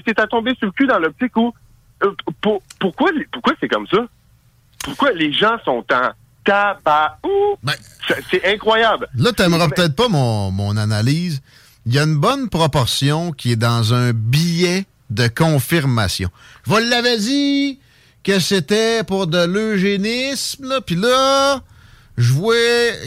c'est 0.06 0.18
à 0.20 0.26
tomber 0.26 0.54
sur 0.56 0.66
le 0.66 0.72
cul 0.72 0.86
dans 0.86 0.98
l'optique 0.98 1.34
où 1.36 1.52
euh, 2.02 2.12
pourquoi 2.78 3.10
pourquoi 3.32 3.54
c'est 3.60 3.68
comme 3.68 3.86
ça? 3.86 4.06
Pourquoi 4.84 5.12
les 5.12 5.32
gens 5.32 5.56
sont 5.64 5.84
en 5.92 6.10
tabac? 6.44 7.18
Ben, 7.62 7.72
c'est 8.30 8.44
incroyable. 8.44 9.08
Là, 9.14 9.32
t'aimeras 9.32 9.68
peut-être 9.68 9.94
pas 9.94 10.08
mon, 10.08 10.50
mon 10.50 10.76
analyse. 10.76 11.42
Il 11.86 11.94
y 11.94 11.98
a 11.98 12.02
une 12.02 12.16
bonne 12.16 12.48
proportion 12.48 13.32
qui 13.32 13.52
est 13.52 13.56
dans 13.56 13.94
un 13.94 14.12
billet 14.12 14.84
de 15.08 15.26
confirmation. 15.28 16.28
Vous 16.64 16.78
l'avais 16.78 17.18
dit 17.18 17.78
que 18.22 18.38
c'était 18.38 19.04
pour 19.04 19.26
de 19.26 19.44
l'eugénisme, 19.44 20.80
puis 20.86 20.96
là, 20.96 21.62
je 22.16 22.32
vois 22.32 22.54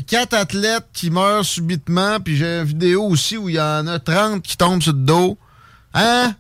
quatre 0.08 0.34
athlètes 0.34 0.88
qui 0.94 1.12
meurent 1.12 1.46
subitement, 1.46 2.20
puis 2.20 2.36
j'ai 2.36 2.60
une 2.60 2.66
vidéo 2.66 3.04
aussi 3.04 3.38
où 3.38 3.50
il 3.50 3.56
y 3.56 3.62
en 3.62 3.88
a 3.88 4.00
30 4.00 4.42
qui 4.42 4.58
tombent 4.58 4.82
sur 4.82 4.94
le 4.94 5.00
dos. 5.00 5.38
Hein? 5.94 6.34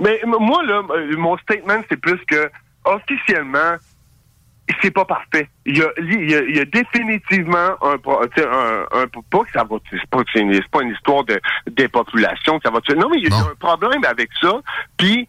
Mais 0.00 0.20
moi, 0.24 0.62
là, 0.64 0.82
mon 1.16 1.36
statement, 1.38 1.82
c'est 1.88 1.96
plus 1.96 2.18
que 2.26 2.50
officiellement, 2.84 3.76
c'est 4.82 4.90
pas 4.90 5.04
parfait. 5.04 5.48
Il 5.66 5.78
y 5.78 5.82
a, 5.82 5.88
il 5.98 6.56
y 6.56 6.60
a, 6.60 6.64
définitivement 6.64 7.76
un, 7.82 7.94
un, 7.94 9.02
un, 9.02 9.06
pas 9.30 9.44
que 9.44 9.50
ça 9.52 9.64
va, 9.64 9.76
c'est 9.90 10.06
pas, 10.08 10.22
une, 10.36 10.60
pas 10.70 10.82
une 10.82 10.90
histoire 10.90 11.24
de 11.24 11.40
dépopulation 11.70 12.58
que 12.58 12.68
ça 12.68 12.70
va 12.70 12.80
Non, 12.94 13.08
mais 13.10 13.18
il 13.18 13.28
y 13.28 13.32
a 13.32 13.36
un 13.36 13.54
problème 13.58 14.04
avec 14.04 14.30
ça. 14.40 14.60
Puis, 14.96 15.28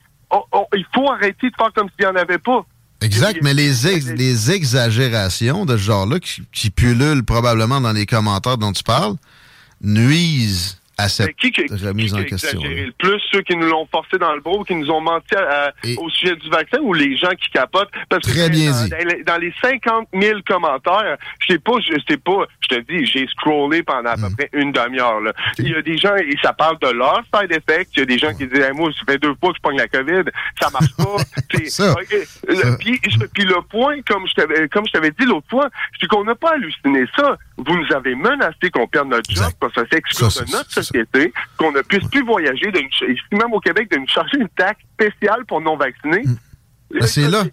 il 0.74 0.86
faut 0.94 1.10
arrêter 1.10 1.50
de 1.50 1.56
faire 1.56 1.74
comme 1.74 1.90
s'il 1.90 2.06
n'y 2.06 2.12
en 2.12 2.16
avait 2.16 2.38
pas. 2.38 2.66
Exact, 3.02 3.40
mais 3.42 3.54
les, 3.56 3.72
les 4.16 4.52
exagérations 4.52 5.66
de 5.66 5.76
ce 5.76 5.82
genre-là 5.82 6.20
qui, 6.20 6.44
qui 6.52 6.70
pullulent 6.70 7.24
probablement 7.24 7.82
dans 7.82 7.94
les 7.94 8.06
commentaires 8.06 8.58
dont 8.58 8.72
tu 8.72 8.84
parles 8.84 9.16
nuisent 9.82 10.78
à 11.02 11.10
cette 11.10 11.36
qui, 11.36 11.52
remise 11.84 12.14
en 12.14 12.24
question. 12.24 12.62
le 12.62 12.92
plus 12.92 13.22
ceux 13.32 13.42
qui 13.42 13.56
nous 13.56 13.68
l'ont 13.68 13.88
forcé 13.92 14.18
dans 14.18 14.34
le 14.34 14.42
bro, 14.42 14.64
qui 14.64 14.76
nous 14.76 14.90
ont 14.90 15.02
menti 15.02 15.36
au 15.98 16.10
sujet 16.10 16.36
du 16.36 16.50
vaccin 16.50 16.80
ou 16.82 16.94
les 16.94 17.18
gens 17.18 17.30
qui 17.30 17.50
capotent? 17.52 17.92
Parce 18.10 18.24
Très 18.24 18.48
que 18.48 18.52
bien 18.52 18.72
dans, 19.26 19.38
les 19.38 19.54
50 19.62 20.08
000 20.14 20.40
commentaires, 20.48 21.18
je 21.40 21.54
sais 21.54 21.60
pas, 21.60 21.74
je 21.80 21.96
sais 22.08 22.18
pas, 22.18 22.46
je 22.62 22.76
te 22.76 22.80
dis, 22.82 23.06
j'ai 23.06 23.28
scrollé 23.28 23.84
pendant 23.84 24.12
à 24.12 24.16
peu 24.16 24.30
mm. 24.30 24.36
près 24.36 24.50
une 24.54 24.72
demi-heure. 24.72 25.22
Il 25.58 25.70
y 25.70 25.76
a 25.76 25.82
des 25.82 25.98
gens 25.98 26.16
et 26.16 26.36
ça 26.42 26.54
parle 26.54 26.78
de 26.80 26.90
leur 26.90 27.22
side 27.34 27.52
effects. 27.52 27.90
Il 27.96 28.00
y 28.00 28.04
a 28.04 28.06
des 28.06 28.18
gens 28.18 28.34
qui 28.34 28.48
disent 28.48 28.72
moi, 28.74 28.90
ça 28.94 29.12
fait 29.12 29.18
deux 29.18 29.36
fois 29.40 29.52
que 29.52 29.58
je 29.58 29.62
pogne 29.62 29.78
la 29.78 29.88
COVID, 29.88 30.24
ça 30.60 30.70
marche 30.70 30.96
pas. 30.98 31.18
ça. 31.68 31.96
Puis, 32.80 33.00
le 33.46 33.62
point, 33.68 34.02
comme 34.08 34.28
je 34.28 34.34
t'avais 34.34 34.68
comme 34.70 34.86
je 34.88 34.92
t'avais 34.92 35.12
dit 35.12 35.26
l'autre 35.26 35.48
fois, 35.50 35.70
c'est 36.00 36.08
qu'on 36.08 36.24
n'a 36.24 36.36
pas 36.36 36.54
halluciné 36.54 37.06
ça. 37.16 37.38
Vous 37.58 37.78
nous 37.78 37.96
avez 37.96 38.16
menacé 38.16 38.70
qu'on 38.72 38.88
perde 38.88 39.10
notre 39.10 39.30
job, 39.30 39.52
que 39.60 39.68
ça 39.74 39.84
s'exclut 39.92 40.46
de 40.46 40.52
notre 40.52 40.72
société, 40.72 40.91
qu'on 41.58 41.72
ne 41.72 41.82
puisse 41.82 42.08
plus 42.10 42.24
voyager, 42.24 42.70
ici 42.70 43.22
même 43.32 43.54
au 43.54 43.60
Québec, 43.60 43.90
de 43.92 43.98
nous 43.98 44.08
charger 44.08 44.38
une 44.40 44.50
taxe 44.50 44.82
spéciale 44.94 45.46
pour 45.46 45.62
non-vaccinés. 45.62 46.24
Mm. 46.26 46.38
Ben, 46.94 47.08
c'est 47.08 47.30
là, 47.30 47.46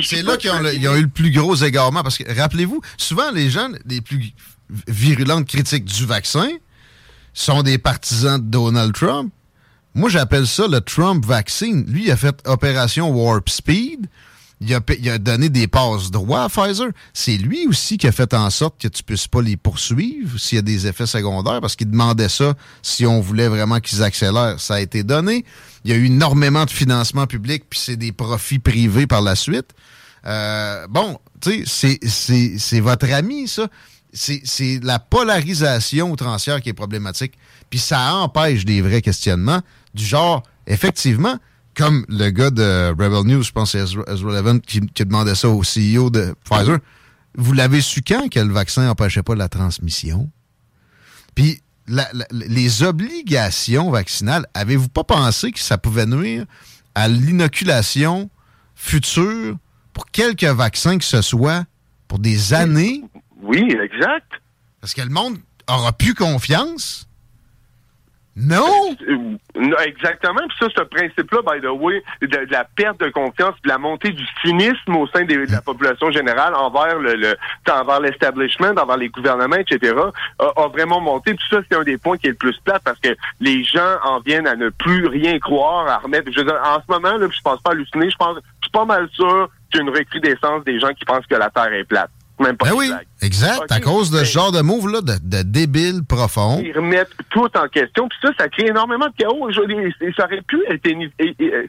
c'est 0.00 0.22
là 0.22 0.36
qu'ils 0.36 0.88
ont, 0.88 0.96
eu 0.96 1.02
le 1.02 1.08
plus 1.08 1.32
gros 1.32 1.54
égarement. 1.56 2.02
Parce 2.02 2.16
que, 2.16 2.32
rappelez-vous, 2.32 2.80
souvent, 2.96 3.30
les 3.32 3.50
gens 3.50 3.68
les 3.86 4.00
plus 4.00 4.32
virulentes 4.86 5.48
critiques 5.48 5.84
du 5.84 6.06
vaccin 6.06 6.48
sont 7.34 7.62
des 7.62 7.78
partisans 7.78 8.38
de 8.38 8.48
Donald 8.48 8.94
Trump. 8.94 9.32
Moi, 9.94 10.10
j'appelle 10.10 10.46
ça 10.46 10.68
le 10.68 10.80
Trump 10.80 11.24
vaccine. 11.24 11.84
Lui, 11.88 12.04
il 12.04 12.10
a 12.12 12.16
fait 12.16 12.36
opération 12.46 13.10
Warp 13.10 13.48
Speed 13.48 14.06
il 14.60 14.74
a, 14.74 15.18
donné 15.18 15.50
des 15.50 15.68
passes 15.68 16.10
droits 16.10 16.44
à 16.44 16.48
Pfizer. 16.48 16.88
C'est 17.14 17.36
lui 17.36 17.66
aussi 17.68 17.96
qui 17.96 18.08
a 18.08 18.12
fait 18.12 18.34
en 18.34 18.50
sorte 18.50 18.80
que 18.80 18.88
tu 18.88 19.04
puisses 19.04 19.28
pas 19.28 19.40
les 19.40 19.56
poursuivre 19.56 20.38
s'il 20.38 20.56
y 20.56 20.58
a 20.58 20.62
des 20.62 20.86
effets 20.88 21.06
secondaires, 21.06 21.60
parce 21.60 21.76
qu'il 21.76 21.90
demandait 21.90 22.28
ça 22.28 22.54
si 22.82 23.06
on 23.06 23.20
voulait 23.20 23.48
vraiment 23.48 23.78
qu'ils 23.78 24.02
accélèrent. 24.02 24.58
Ça 24.58 24.74
a 24.74 24.80
été 24.80 25.04
donné. 25.04 25.44
Il 25.84 25.92
y 25.92 25.94
a 25.94 25.96
eu 25.96 26.06
énormément 26.06 26.64
de 26.64 26.70
financement 26.70 27.26
public, 27.26 27.64
puis 27.70 27.78
c'est 27.78 27.96
des 27.96 28.10
profits 28.10 28.58
privés 28.58 29.06
par 29.06 29.22
la 29.22 29.36
suite. 29.36 29.70
Euh, 30.26 30.86
bon, 30.88 31.18
tu 31.40 31.64
sais, 31.64 31.98
c'est 32.02 32.80
votre 32.80 33.12
ami, 33.12 33.46
ça. 33.46 33.68
C'est 34.12 34.80
la 34.82 34.98
polarisation 34.98 36.10
outrancière 36.10 36.60
qui 36.60 36.70
est 36.70 36.74
problématique. 36.74 37.34
Puis 37.70 37.78
ça 37.78 38.14
empêche 38.14 38.64
des 38.64 38.80
vrais 38.80 39.02
questionnements 39.02 39.60
du 39.94 40.04
genre, 40.04 40.42
effectivement, 40.66 41.38
comme 41.78 42.04
le 42.08 42.30
gars 42.30 42.50
de 42.50 42.88
Rebel 42.88 43.24
News, 43.24 43.44
je 43.44 43.52
pense 43.52 43.70
c'est 43.70 43.78
Ezra, 43.78 44.02
Levin, 44.08 44.58
qui, 44.58 44.80
demandait 44.80 45.36
ça 45.36 45.48
au 45.48 45.62
CEO 45.62 46.10
de 46.10 46.34
Pfizer. 46.44 46.78
Vous 47.36 47.52
l'avez 47.52 47.80
su 47.80 48.02
quand 48.02 48.28
que 48.28 48.40
le 48.40 48.52
vaccin 48.52 48.86
n'empêchait 48.86 49.22
pas 49.22 49.36
la 49.36 49.48
transmission? 49.48 50.28
Puis, 51.36 51.62
les 52.32 52.82
obligations 52.82 53.92
vaccinales, 53.92 54.46
avez-vous 54.54 54.88
pas 54.88 55.04
pensé 55.04 55.52
que 55.52 55.60
ça 55.60 55.78
pouvait 55.78 56.04
nuire 56.04 56.46
à 56.96 57.06
l'inoculation 57.06 58.28
future 58.74 59.56
pour 59.92 60.06
quelques 60.06 60.42
vaccins 60.42 60.98
que 60.98 61.04
ce 61.04 61.22
soit 61.22 61.64
pour 62.08 62.18
des 62.18 62.54
années? 62.54 63.04
Oui, 63.40 63.62
exact. 63.70 64.32
Parce 64.80 64.94
que 64.94 65.02
le 65.02 65.10
monde 65.10 65.38
aura 65.68 65.92
plus 65.92 66.14
confiance 66.14 67.07
non! 68.38 68.96
Exactement. 69.84 70.40
Puis 70.48 70.58
ça, 70.60 70.66
ce 70.76 70.82
principe-là, 70.82 71.40
by 71.42 71.60
the 71.60 71.70
way, 71.70 72.02
de, 72.22 72.46
la 72.50 72.64
perte 72.64 73.00
de 73.00 73.08
confiance, 73.10 73.54
de 73.64 73.68
la 73.68 73.78
montée 73.78 74.10
du 74.10 74.24
cynisme 74.44 74.94
au 74.94 75.06
sein 75.08 75.24
de 75.24 75.50
la 75.50 75.60
population 75.60 76.10
générale 76.10 76.54
envers 76.54 76.98
le, 76.98 77.14
le 77.14 77.36
envers 77.70 78.00
l'establishment, 78.00 78.74
envers 78.76 78.96
les 78.96 79.08
gouvernements, 79.08 79.56
etc., 79.56 79.94
a, 80.38 80.68
vraiment 80.68 81.00
monté. 81.00 81.34
Tout 81.34 81.56
ça, 81.56 81.62
c'est 81.68 81.76
un 81.76 81.82
des 81.82 81.98
points 81.98 82.16
qui 82.16 82.28
est 82.28 82.30
le 82.30 82.36
plus 82.36 82.56
plat 82.64 82.78
parce 82.84 82.98
que 83.00 83.10
les 83.40 83.64
gens 83.64 83.96
en 84.04 84.20
viennent 84.20 84.46
à 84.46 84.54
ne 84.54 84.68
plus 84.68 85.06
rien 85.06 85.38
croire, 85.40 85.88
à 85.88 85.98
remettre. 85.98 86.30
Je 86.30 86.38
veux 86.38 86.46
dire, 86.46 86.60
en 86.64 86.80
ce 86.80 86.92
moment, 86.92 87.16
là, 87.16 87.26
je 87.30 87.40
pense 87.40 87.60
pas 87.60 87.72
halluciner, 87.72 88.10
je 88.10 88.16
pense, 88.16 88.36
je 88.36 88.66
suis 88.66 88.72
pas 88.72 88.84
mal 88.84 89.08
sûr 89.12 89.48
qu'il 89.70 89.80
y 89.80 89.82
a 89.82 89.86
une 89.88 89.96
recrudescence 89.96 90.64
des 90.64 90.78
gens 90.78 90.92
qui 90.94 91.04
pensent 91.04 91.26
que 91.26 91.34
la 91.34 91.50
Terre 91.50 91.72
est 91.72 91.84
plate 91.84 92.10
même 92.44 92.56
pas 92.56 92.66
ben 92.66 92.74
oui, 92.76 92.90
exact. 93.22 93.70
à 93.70 93.80
cause 93.80 94.10
de 94.10 94.18
ce 94.18 94.32
genre 94.32 94.52
de 94.52 94.60
move-là, 94.60 95.00
de, 95.00 95.14
de 95.22 95.42
débile 95.42 96.02
profond. 96.08 96.60
Ils 96.62 96.72
remettent 96.72 97.10
tout 97.30 97.48
en 97.56 97.68
question. 97.68 98.08
Puis 98.08 98.18
ça, 98.22 98.30
ça 98.38 98.48
crée 98.48 98.68
énormément 98.68 99.06
de 99.06 99.14
chaos. 99.16 99.50
Ça 99.52 100.24
aurait 100.24 100.42
pu 100.42 100.62
être, 100.68 100.88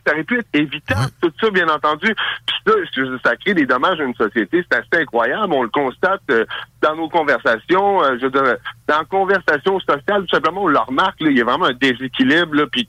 ça 0.06 0.14
aurait 0.14 0.24
pu 0.24 0.40
être 0.40 0.50
évitable, 0.54 1.12
tout 1.22 1.32
ça, 1.42 1.50
bien 1.50 1.68
entendu. 1.70 2.14
Puis 2.46 2.56
ça, 2.68 3.02
ça 3.24 3.36
crée 3.36 3.54
des 3.54 3.66
dommages 3.66 4.00
à 4.00 4.04
une 4.04 4.16
société. 4.16 4.64
C'est 4.70 4.78
assez 4.78 5.04
incroyable. 5.04 5.54
On 5.54 5.64
le 5.64 5.70
constate 5.70 6.22
euh, 6.30 6.46
dans 6.82 6.96
nos 6.96 7.10
conversations. 7.10 8.04
Euh, 8.04 8.18
je 8.20 8.26
veux 8.26 8.32
dire, 8.32 8.56
dans 8.88 9.00
la 9.00 9.06
conversation 9.06 9.80
sociale, 9.80 10.22
tout 10.22 10.36
simplement, 10.36 10.64
on 10.64 10.68
le 10.68 10.80
remarque. 10.80 11.18
il 11.22 11.38
y 11.38 11.42
a 11.42 11.46
vraiment 11.46 11.66
un 11.66 11.74
déséquilibre. 11.74 12.56
Là, 12.56 12.66
puis 12.72 12.88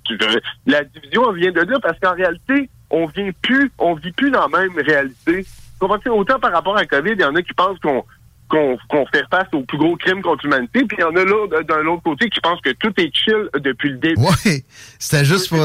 la 0.66 0.84
division 0.84 1.32
vient 1.32 1.52
de 1.52 1.60
là 1.60 1.78
parce 1.80 1.98
qu'en 1.98 2.14
réalité, 2.14 2.68
on 2.90 3.06
vient 3.06 3.30
plus, 3.42 3.70
on 3.78 3.94
vit 3.94 4.12
plus 4.12 4.30
dans 4.30 4.48
la 4.48 4.60
même 4.60 4.76
réalité 4.76 5.46
autant 5.80 6.38
par 6.38 6.52
rapport 6.52 6.76
à 6.76 6.86
COVID, 6.86 7.12
il 7.12 7.20
y 7.20 7.24
en 7.24 7.34
a 7.34 7.42
qui 7.42 7.54
pensent 7.54 7.78
qu'on 7.80 8.04
qu'on 8.50 9.06
fait 9.12 9.24
face 9.30 9.46
au 9.52 9.62
plus 9.62 9.78
gros 9.78 9.96
crime 9.96 10.22
contre 10.22 10.44
l'humanité, 10.44 10.84
puis 10.84 10.96
il 10.98 11.02
y 11.02 11.04
en 11.04 11.14
a 11.14 11.24
là, 11.24 11.62
d'un 11.62 11.86
autre 11.86 12.02
côté, 12.02 12.28
qui 12.28 12.40
pensent 12.40 12.60
que 12.60 12.70
tout 12.70 12.92
est 12.98 13.14
chill 13.14 13.48
depuis 13.54 13.90
le 13.90 13.98
début. 13.98 14.20
Oui, 14.20 14.64
c'était 14.98 15.24
juste 15.24 15.48
pour... 15.48 15.64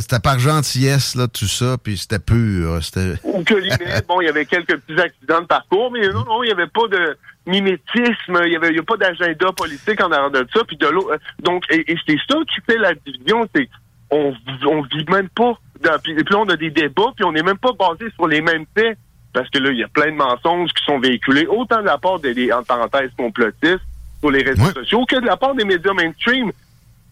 c'était 0.00 0.20
par 0.20 0.38
gentillesse, 0.38 1.14
là, 1.14 1.28
tout 1.28 1.46
ça, 1.46 1.76
puis 1.82 1.96
c'était 1.96 2.18
pur. 2.18 2.78
Ou 3.24 3.42
que 3.42 3.54
limite, 3.54 4.04
bon, 4.08 4.20
il 4.20 4.26
y 4.26 4.28
avait 4.28 4.44
quelques 4.44 4.76
petits 4.76 5.00
accidents 5.00 5.40
de 5.40 5.46
parcours, 5.46 5.90
mais 5.90 6.08
non, 6.08 6.24
non, 6.24 6.42
il 6.42 6.48
n'y 6.48 6.52
avait 6.52 6.66
pas 6.66 6.86
de 6.88 7.16
mimétisme, 7.46 8.40
il 8.44 8.50
n'y 8.50 8.56
avait 8.56 8.74
y 8.74 8.78
a 8.78 8.82
pas 8.82 8.96
d'agenda 8.96 9.52
politique 9.52 10.00
en 10.02 10.12
arrière 10.12 10.30
de 10.30 10.46
ça, 10.52 10.60
puis 10.66 10.76
de 10.76 10.86
l'autre... 10.88 11.18
Donc, 11.42 11.64
et, 11.70 11.96
c'est 12.06 12.18
ça 12.28 12.36
qui 12.52 12.60
fait 12.66 12.78
la 12.78 12.92
division, 12.94 13.48
c'est 13.54 13.68
on, 14.10 14.34
on 14.66 14.82
vit 14.82 15.04
même 15.08 15.28
pas... 15.30 15.58
puis, 16.02 16.14
puis 16.14 16.34
là, 16.34 16.38
on 16.38 16.48
a 16.48 16.56
des 16.56 16.70
débats, 16.70 17.12
puis 17.16 17.24
on 17.24 17.32
n'est 17.32 17.42
même 17.42 17.58
pas 17.58 17.72
basé 17.72 18.10
sur 18.16 18.28
les 18.28 18.42
mêmes 18.42 18.66
faits 18.76 18.98
parce 19.32 19.48
que 19.50 19.58
là, 19.58 19.70
il 19.70 19.78
y 19.78 19.84
a 19.84 19.88
plein 19.88 20.10
de 20.10 20.16
mensonges 20.16 20.70
qui 20.72 20.84
sont 20.84 20.98
véhiculés, 20.98 21.46
autant 21.46 21.80
de 21.80 21.86
la 21.86 21.98
part 21.98 22.20
des, 22.20 22.52
en 22.52 22.62
parenthèses, 22.62 23.10
complotistes 23.16 23.80
sur 24.20 24.30
les 24.30 24.42
réseaux 24.42 24.72
sociaux 24.72 25.04
que 25.06 25.20
de 25.20 25.26
la 25.26 25.36
part 25.36 25.54
des 25.54 25.64
médias 25.64 25.92
mainstream. 25.92 26.50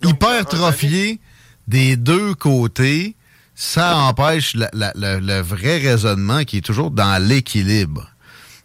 Hypertrophié 0.03 1.21
des 1.69 1.97
deux 1.97 2.35
côtés, 2.35 3.15
ça 3.55 3.97
empêche 3.99 4.55
le 4.55 5.41
vrai 5.41 5.79
raisonnement 5.79 6.45
qui 6.45 6.59
est 6.59 6.65
toujours 6.65 6.91
dans 6.91 7.23
l'équilibre. 7.23 8.09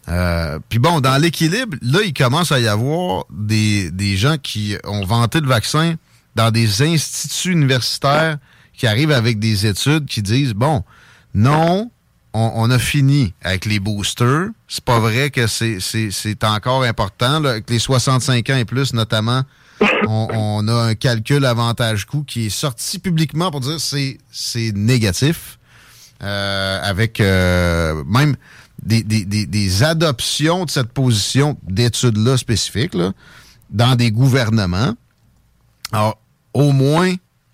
Euh, 0.10 0.60
puis 0.70 0.80
bon, 0.80 1.02
dans 1.02 1.22
l'équilibre, 1.22 1.78
là, 1.82 2.00
il 2.04 2.14
commence 2.14 2.52
à 2.52 2.60
y 2.60 2.68
avoir 2.68 3.26
des, 3.30 3.92
des 3.92 4.18
gens 4.18 4.38
qui 4.42 4.76
ont 4.84 5.06
vanté 5.06 5.40
le 5.40 5.48
vaccin 5.48 5.96
dans 6.36 6.52
des 6.52 6.82
instituts 6.82 7.52
universitaires 7.52 8.38
qui 8.74 8.88
arrivent 8.88 9.12
avec 9.12 9.40
des 9.40 9.68
études 9.68 10.06
qui 10.06 10.22
disent, 10.22 10.54
bon, 10.54 10.84
non, 11.34 11.92
on, 12.40 12.70
a 12.72 12.80
fini 12.80 13.34
avec 13.42 13.66
les 13.66 13.80
boosters. 13.80 14.50
C'est 14.68 14.84
pas 14.84 15.00
vrai 15.00 15.30
que 15.30 15.48
c'est 15.48 16.44
encore 16.44 16.84
important. 16.84 17.44
avec 17.44 17.70
les 17.70 17.80
65 17.80 18.50
ans 18.50 18.58
et 18.58 18.66
plus, 18.66 18.94
notamment, 18.94 19.44
on, 20.08 20.68
a 20.68 20.74
un 20.74 20.96
calcul 20.96 21.46
avantage-coût 21.46 22.24
qui 22.24 22.48
est 22.48 22.50
sorti 22.50 23.00
publiquement 23.00 23.52
pour 23.52 23.62
dire 23.62 23.80
c'est 23.80 24.18
c'est 24.32 24.72
négatif. 24.74 25.58
avec 26.20 27.20
même 27.20 28.36
des, 28.84 29.04
des, 29.04 29.26
des, 29.26 29.84
adoptions 29.84 30.66
de 30.66 30.70
cette 30.70 30.94
position 30.94 31.58
d'études-là 31.64 32.38
spécifiques 32.38 32.96
dans 33.70 33.96
des 33.96 34.12
gouvernements. 34.12 34.94
Alors, 35.92 36.18
au 36.54 36.72
moins, 36.72 37.14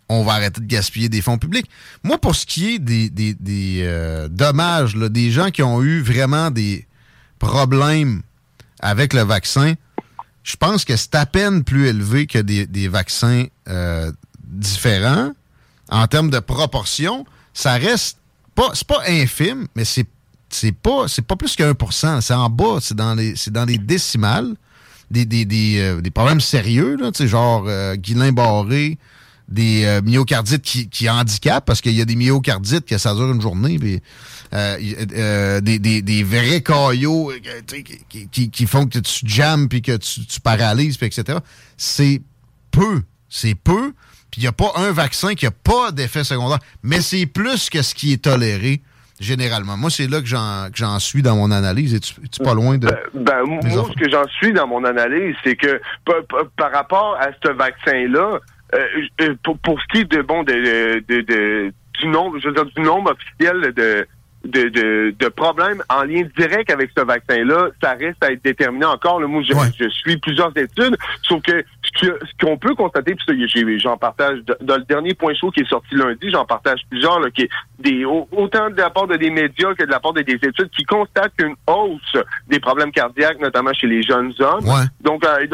on 0.10 0.24
va 0.24 0.34
arrêter 0.34 0.62
de 0.62 0.68
gaspiller 0.68 1.10
des 1.10 1.22
fonds 1.22 1.38
publics. 1.38 1.70
Moi, 2.04 2.18
pour 2.18 2.36
ce 2.36 2.46
qui 2.46 2.76
est 2.76 2.80
des, 2.80 3.10
des 3.10 4.28
dommages, 4.30 4.96
des 4.96 5.32
gens 5.32 5.50
qui 5.50 5.63
ont 5.63 5.82
eu 5.82 6.02
vraiment 6.02 6.52
des 6.52 6.86
problèmes 7.39 8.22
avec 8.80 9.13
le 9.13 9.22
vaccin, 9.22 9.74
je 10.46 10.56
pense 10.56 10.86
que 10.86 10.96
c'est 10.96 11.15
à 11.15 11.26
peine 11.26 11.63
plus 11.63 11.88
élevé 11.88 12.28
que 12.28 12.38
des, 12.38 12.88
vaccins 12.88 13.46
euh, 13.68 14.12
différents. 14.44 15.32
En 15.89 16.08
termes 16.08 16.30
de 16.30 16.39
proportion, 16.39 17.26
ça 17.54 17.74
reste 17.74 18.20
pas, 18.54 18.70
c'est 18.74 18.88
pas 18.88 19.02
infime, 19.08 19.68
mais 19.76 19.86
c'est, 19.86 20.06
c'est 20.50 20.72
pas, 20.72 21.08
plus 21.38 21.56
que 21.56 21.63
1%. 21.63 22.22
C'est 22.22 22.34
en 22.34 22.50
bas, 22.50 22.78
c'est 22.80 22.96
dans 22.96 23.15
les, 23.15 23.78
décimales. 23.80 24.56
Des, 25.12 25.26
des, 25.26 25.46
des, 25.46 25.78
euh, 25.80 26.02
des 26.02 26.10
problèmes 26.10 26.41
sérieux, 26.41 26.98
là, 26.98 27.12
genre 27.28 27.65
euh, 27.68 27.96
Guillain-Barré, 27.96 28.98
des 29.47 29.86
euh, 29.86 30.01
myocardites 30.01 30.62
qui, 30.62 30.89
qui 30.89 31.10
handicapent, 31.10 31.65
parce 31.65 31.81
qu'il 31.81 31.93
y 31.93 32.01
a 32.01 32.05
des 32.05 32.15
myocardites 32.15 32.86
que 32.86 32.97
ça 32.97 33.13
dure 33.13 33.31
une 33.31 33.41
journée, 33.41 33.77
puis 33.77 34.01
euh, 34.53 34.77
euh, 35.13 35.62
des, 35.62 35.79
des, 35.79 36.01
des, 36.01 36.23
vrais 36.23 36.62
caillots 36.62 37.31
qui, 38.10 38.27
qui, 38.31 38.49
qui, 38.49 38.67
font 38.67 38.88
que 38.88 38.99
tu 38.99 39.27
jammes 39.27 39.67
puis 39.67 39.81
que 39.81 39.97
tu, 39.97 40.25
tu 40.25 40.41
paralyses, 40.41 40.97
puis 40.97 41.08
etc. 41.08 41.39
C'est 41.77 42.21
peu. 42.71 43.03
C'est 43.29 43.55
peu. 43.55 43.93
Puis 44.31 44.41
il 44.41 44.43
n'y 44.43 44.47
a 44.47 44.51
pas 44.51 44.71
un 44.75 44.91
vaccin 44.91 45.36
qui 45.36 45.45
n'a 45.45 45.51
pas 45.51 45.91
d'effet 45.91 46.23
secondaire. 46.23 46.60
Mais 46.84 47.01
c'est 47.01 47.25
plus 47.25 47.69
que 47.69 47.81
ce 47.81 47.93
qui 47.93 48.13
est 48.13 48.23
toléré 48.23 48.81
généralement. 49.19 49.77
Moi, 49.77 49.89
c'est 49.89 50.08
là 50.08 50.19
que 50.21 50.27
j'en 50.27 50.99
suis 50.99 51.21
dans 51.21 51.36
mon 51.36 51.51
analyse. 51.51 51.93
Et 51.93 51.99
tu, 51.99 52.13
tu 52.29 52.43
pas 52.43 52.53
loin 52.53 52.77
de. 52.77 52.88
Ben, 52.88 52.97
ben 53.13 53.43
moi, 53.43 53.62
ce 53.63 54.03
que 54.03 54.10
j'en 54.10 54.27
suis 54.27 54.53
dans 54.53 54.67
mon 54.67 54.84
analyse, 54.84 55.36
c'est 55.43 55.55
que 55.55 55.81
par, 56.58 56.71
rapport 56.71 57.17
à 57.19 57.29
ce 57.43 57.51
vaccin-là, 57.51 58.39
euh, 58.75 59.35
pour, 59.43 59.57
pour 59.59 59.79
ce 59.81 59.88
qui 59.88 60.01
est 60.01 60.11
de 60.11 60.21
bon 60.21 60.43
de, 60.43 60.99
de, 60.99 61.21
de, 61.21 61.73
du 61.99 62.07
nombre, 62.07 62.39
je 62.39 62.47
veux 62.47 62.53
dire, 62.53 62.65
du 62.65 62.81
nombre 62.81 63.11
officiel 63.11 63.73
de 63.73 64.07
de, 64.45 64.69
de, 64.69 65.15
de, 65.17 65.27
problèmes 65.29 65.81
en 65.89 66.03
lien 66.03 66.21
direct 66.38 66.69
avec 66.69 66.91
ce 66.95 67.03
vaccin-là, 67.03 67.69
ça 67.81 67.93
reste 67.93 68.23
à 68.23 68.31
être 68.31 68.43
déterminé 68.43 68.85
encore. 68.85 69.19
Le 69.19 69.27
moi, 69.27 69.41
je, 69.41 69.53
je, 69.79 69.89
suis 69.89 70.17
plusieurs 70.17 70.55
études, 70.55 70.95
sauf 71.23 71.41
que 71.41 71.63
ce 72.01 72.45
qu'on 72.45 72.58
peut 72.58 72.75
constater, 72.75 73.15
puis 73.15 73.79
j'en 73.79 73.97
partage 73.97 74.39
dans 74.62 74.77
le 74.77 74.84
dernier 74.84 75.13
point 75.13 75.34
chaud 75.34 75.51
qui 75.51 75.62
est 75.62 75.69
sorti 75.69 75.95
lundi, 75.95 76.29
j'en 76.31 76.45
partage 76.45 76.79
plusieurs, 76.89 77.19
là, 77.19 77.29
qui 77.31 77.47
des 77.79 78.05
autant 78.05 78.69
de 78.69 78.77
la 78.77 78.89
part 78.89 79.08
de 79.08 79.15
des 79.15 79.29
médias 79.29 79.73
que 79.73 79.84
de 79.84 79.91
la 79.91 79.99
part 79.99 80.13
de 80.13 80.21
des 80.21 80.34
études 80.34 80.69
qui 80.75 80.84
constatent 80.84 81.34
une 81.39 81.55
hausse 81.67 82.23
des 82.47 82.60
problèmes 82.60 82.91
cardiaques, 82.91 83.39
notamment 83.39 83.73
chez 83.73 83.88
les 83.88 84.01
jeunes 84.03 84.34
hommes. 84.39 84.65
Donc, 85.01 85.23
euh, 85.25 85.45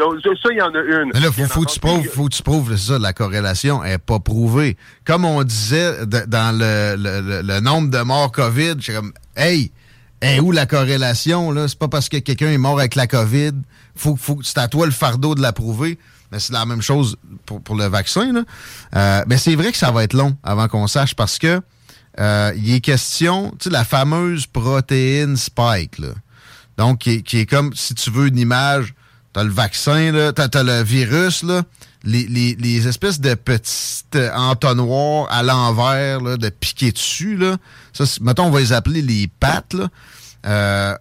ça, 0.42 0.48
il 0.50 0.58
y 0.58 0.62
en 0.62 0.74
a 0.74 0.80
une. 0.80 1.10
Mais 1.14 1.20
là, 1.20 1.30
faut, 1.30 1.44
faut, 1.44 1.64
tu 1.64 1.78
prouves, 1.78 2.06
faut 2.06 2.24
que 2.28 2.34
tu 2.34 2.42
prouves 2.42 2.76
ça, 2.76 2.98
la 2.98 3.12
corrélation 3.12 3.84
est 3.84 3.98
pas 3.98 4.18
prouvée. 4.18 4.76
Comme 5.04 5.24
on 5.24 5.42
disait 5.42 6.06
dans 6.06 6.56
le, 6.56 6.96
le, 6.96 7.42
le 7.42 7.60
nombre 7.60 7.90
de 7.90 8.02
morts 8.02 8.32
COVID, 8.32 8.74
je 8.80 8.92
comme, 8.92 9.12
hey, 9.36 9.72
est 10.20 10.40
où 10.40 10.52
la 10.52 10.66
corrélation, 10.66 11.50
là? 11.50 11.66
C'est 11.68 11.78
pas 11.78 11.88
parce 11.88 12.08
que 12.08 12.18
quelqu'un 12.18 12.48
est 12.48 12.58
mort 12.58 12.78
avec 12.78 12.94
la 12.94 13.06
COVID. 13.06 13.52
Faut, 13.96 14.16
faut, 14.16 14.38
c'est 14.42 14.58
à 14.58 14.68
toi 14.68 14.86
le 14.86 14.92
fardeau 14.92 15.34
de 15.34 15.42
la 15.42 15.52
prouver. 15.52 15.98
Mais 16.32 16.40
c'est 16.40 16.54
la 16.54 16.64
même 16.64 16.82
chose 16.82 17.16
pour, 17.46 17.60
pour 17.60 17.76
le 17.76 17.84
vaccin. 17.86 18.32
Là. 18.32 18.42
Euh, 18.96 19.24
mais 19.28 19.36
c'est 19.36 19.54
vrai 19.54 19.70
que 19.70 19.78
ça 19.78 19.90
va 19.90 20.02
être 20.02 20.14
long 20.14 20.36
avant 20.42 20.66
qu'on 20.66 20.86
sache 20.86 21.14
parce 21.14 21.38
que 21.38 21.60
euh, 22.18 22.52
il 22.56 22.72
est 22.72 22.80
question, 22.80 23.50
tu 23.58 23.64
sais, 23.64 23.70
la 23.70 23.84
fameuse 23.84 24.46
protéine 24.46 25.36
spike, 25.36 25.98
là. 25.98 26.08
Donc, 26.78 27.00
qui 27.00 27.10
est, 27.10 27.22
qui 27.22 27.38
est 27.38 27.46
comme, 27.46 27.74
si 27.74 27.94
tu 27.94 28.10
veux 28.10 28.28
une 28.28 28.38
image, 28.38 28.94
t'as 29.32 29.44
le 29.44 29.50
vaccin, 29.50 30.10
là, 30.10 30.32
t'as, 30.32 30.48
as 30.58 30.62
le 30.62 30.82
virus, 30.82 31.42
là, 31.42 31.62
les, 32.02 32.26
les, 32.26 32.54
les, 32.54 32.88
espèces 32.88 33.20
de 33.20 33.34
petites 33.34 34.18
entonnoirs 34.34 35.30
à 35.30 35.42
l'envers, 35.42 36.20
de 36.38 36.48
piquer 36.48 36.92
dessus, 36.92 37.36
là. 37.36 37.56
Ça, 37.92 38.04
mettons, 38.22 38.46
on 38.46 38.50
va 38.50 38.60
les 38.60 38.72
appeler 38.72 39.02
les 39.02 39.28
pattes, 39.28 39.74
là. 39.74 39.88
Euh, 40.44 40.96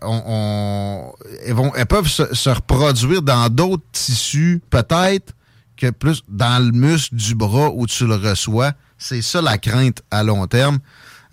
elles, 1.45 1.53
vont, 1.53 1.73
elles 1.75 1.85
peuvent 1.85 2.07
se, 2.07 2.49
reproduire 2.49 3.21
dans 3.21 3.49
d'autres 3.49 3.83
tissus, 3.91 4.61
peut-être 4.69 5.33
que 5.77 5.89
plus 5.89 6.21
dans 6.27 6.63
le 6.63 6.71
muscle 6.71 7.15
du 7.15 7.33
bras 7.33 7.71
où 7.73 7.87
tu 7.87 8.05
le 8.05 8.15
reçois. 8.15 8.73
C'est 8.97 9.23
ça 9.23 9.41
la 9.41 9.57
crainte 9.57 10.03
à 10.11 10.23
long 10.23 10.45
terme. 10.45 10.77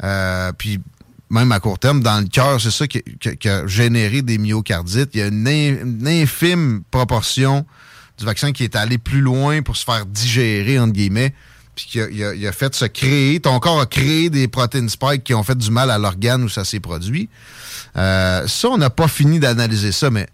Euh, 0.02 0.52
puis 0.56 0.80
même 1.30 1.52
à 1.52 1.60
court 1.60 1.78
terme, 1.78 2.02
dans 2.02 2.20
le 2.20 2.28
cœur, 2.28 2.60
c'est 2.60 2.70
ça 2.70 2.86
qui, 2.86 3.02
a 3.48 3.66
généré 3.66 4.22
des 4.22 4.38
myocardites. 4.38 5.10
Il 5.12 5.20
y 5.20 5.22
a 5.22 5.26
une, 5.26 6.06
infime 6.06 6.82
proportion 6.90 7.66
du 8.16 8.24
vaccin 8.24 8.52
qui 8.52 8.64
est 8.64 8.74
allé 8.74 8.96
plus 8.96 9.20
loin 9.20 9.60
pour 9.62 9.76
se 9.76 9.84
faire 9.84 10.06
digérer, 10.06 10.78
entre 10.78 10.94
guillemets, 10.94 11.34
puis 11.78 11.86
qui 11.86 12.24
a, 12.24 12.48
a, 12.48 12.52
fait 12.52 12.74
se 12.74 12.86
créer, 12.86 13.38
ton 13.38 13.60
corps 13.60 13.80
a 13.80 13.86
créé 13.86 14.30
des 14.30 14.48
protéines 14.48 14.88
spike 14.88 15.22
qui 15.22 15.32
ont 15.32 15.44
fait 15.44 15.56
du 15.56 15.70
mal 15.70 15.92
à 15.92 15.98
l'organe 15.98 16.42
où 16.42 16.48
ça 16.48 16.64
s'est 16.64 16.80
produit. 16.80 17.28
Euh, 17.96 18.46
ça, 18.48 18.68
on 18.68 18.78
n'a 18.78 18.90
pas 18.90 19.06
fini 19.06 19.38
d'analyser 19.38 19.92
ça, 19.92 20.10
mais 20.10 20.26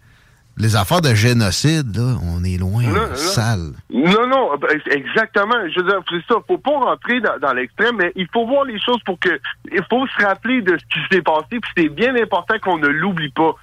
les 0.57 0.75
affaires 0.75 1.03
de 1.03 1.15
génocide, 1.15 1.95
là, 1.97 2.17
on 2.23 2.43
est 2.45 2.57
loin, 2.57 2.85
non, 2.85 3.15
sale. 3.15 3.73
Non, 3.93 4.27
non, 4.27 4.57
ben, 4.57 4.81
exactement. 4.91 5.57
Je 5.69 5.81
veux 5.81 5.87
dire, 5.87 6.01
c'est 6.09 6.25
ça. 6.33 6.41
Faut 6.47 6.57
pas 6.57 6.79
rentrer 6.79 7.21
dans, 7.21 7.53
l'extrême, 7.53 7.97
mais 7.99 8.13
il 8.17 8.29
faut 8.33 8.47
voir 8.47 8.65
les 8.65 8.81
choses 8.81 9.03
pour 9.05 9.19
que. 9.19 9.39
Il 9.71 9.83
faut 9.91 10.07
se 10.07 10.25
rappeler 10.25 10.63
de 10.63 10.79
ce 10.79 10.85
qui 10.95 11.01
s'est 11.13 11.23
passé, 11.23 11.61
puis 11.61 11.71
c'est 11.77 11.89
bien 11.91 12.17
important 12.17 12.55
qu'on 12.63 12.79
ne 12.79 12.89
l'oublie 12.89 13.31
pas 13.31 13.55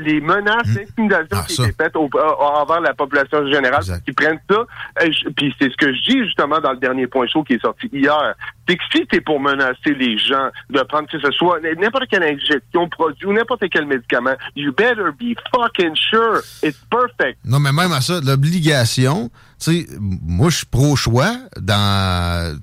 les 0.00 0.20
menaces, 0.20 0.68
mmh. 0.68 0.78
l'intimidation 0.78 1.38
ah, 1.38 1.44
qui 1.46 1.62
étaient 1.62 1.84
faites 1.84 1.96
envers 1.96 2.80
la 2.80 2.94
population 2.94 3.46
générale, 3.50 3.82
qui 4.04 4.12
prennent 4.12 4.40
ça. 4.48 4.64
Euh, 5.02 5.10
puis 5.36 5.54
c'est 5.58 5.70
ce 5.70 5.76
que 5.76 5.92
je 5.92 6.00
dis 6.02 6.24
justement 6.24 6.60
dans 6.60 6.72
le 6.72 6.78
dernier 6.78 7.06
point 7.06 7.26
chaud 7.26 7.42
qui 7.42 7.54
est 7.54 7.62
sorti 7.62 7.88
hier. 7.92 8.34
C'est 8.68 8.76
que 8.76 8.82
si 8.92 9.06
t'es 9.06 9.20
pour 9.20 9.40
menacer 9.40 9.94
les 9.94 10.16
gens 10.18 10.50
de 10.70 10.80
prendre 10.82 11.08
que 11.08 11.18
ce 11.18 11.30
soit 11.32 11.60
n'importe 11.60 12.06
quelle 12.08 12.22
injection, 12.22 12.88
produit 12.88 13.26
ou 13.26 13.32
n'importe 13.32 13.64
quel 13.70 13.86
médicament, 13.86 14.36
you 14.56 14.72
better 14.72 15.10
be 15.18 15.36
fucking 15.54 15.94
sure 15.94 16.40
it's 16.62 16.80
perfect. 16.90 17.38
Non, 17.44 17.58
mais 17.58 17.72
même 17.72 17.92
à 17.92 18.00
ça, 18.00 18.20
l'obligation, 18.24 19.30
sais, 19.64 19.86
moi, 19.98 20.50
je 20.50 20.58
suis 20.58 20.66
pro-choix 20.66 21.36
dans 21.60 22.58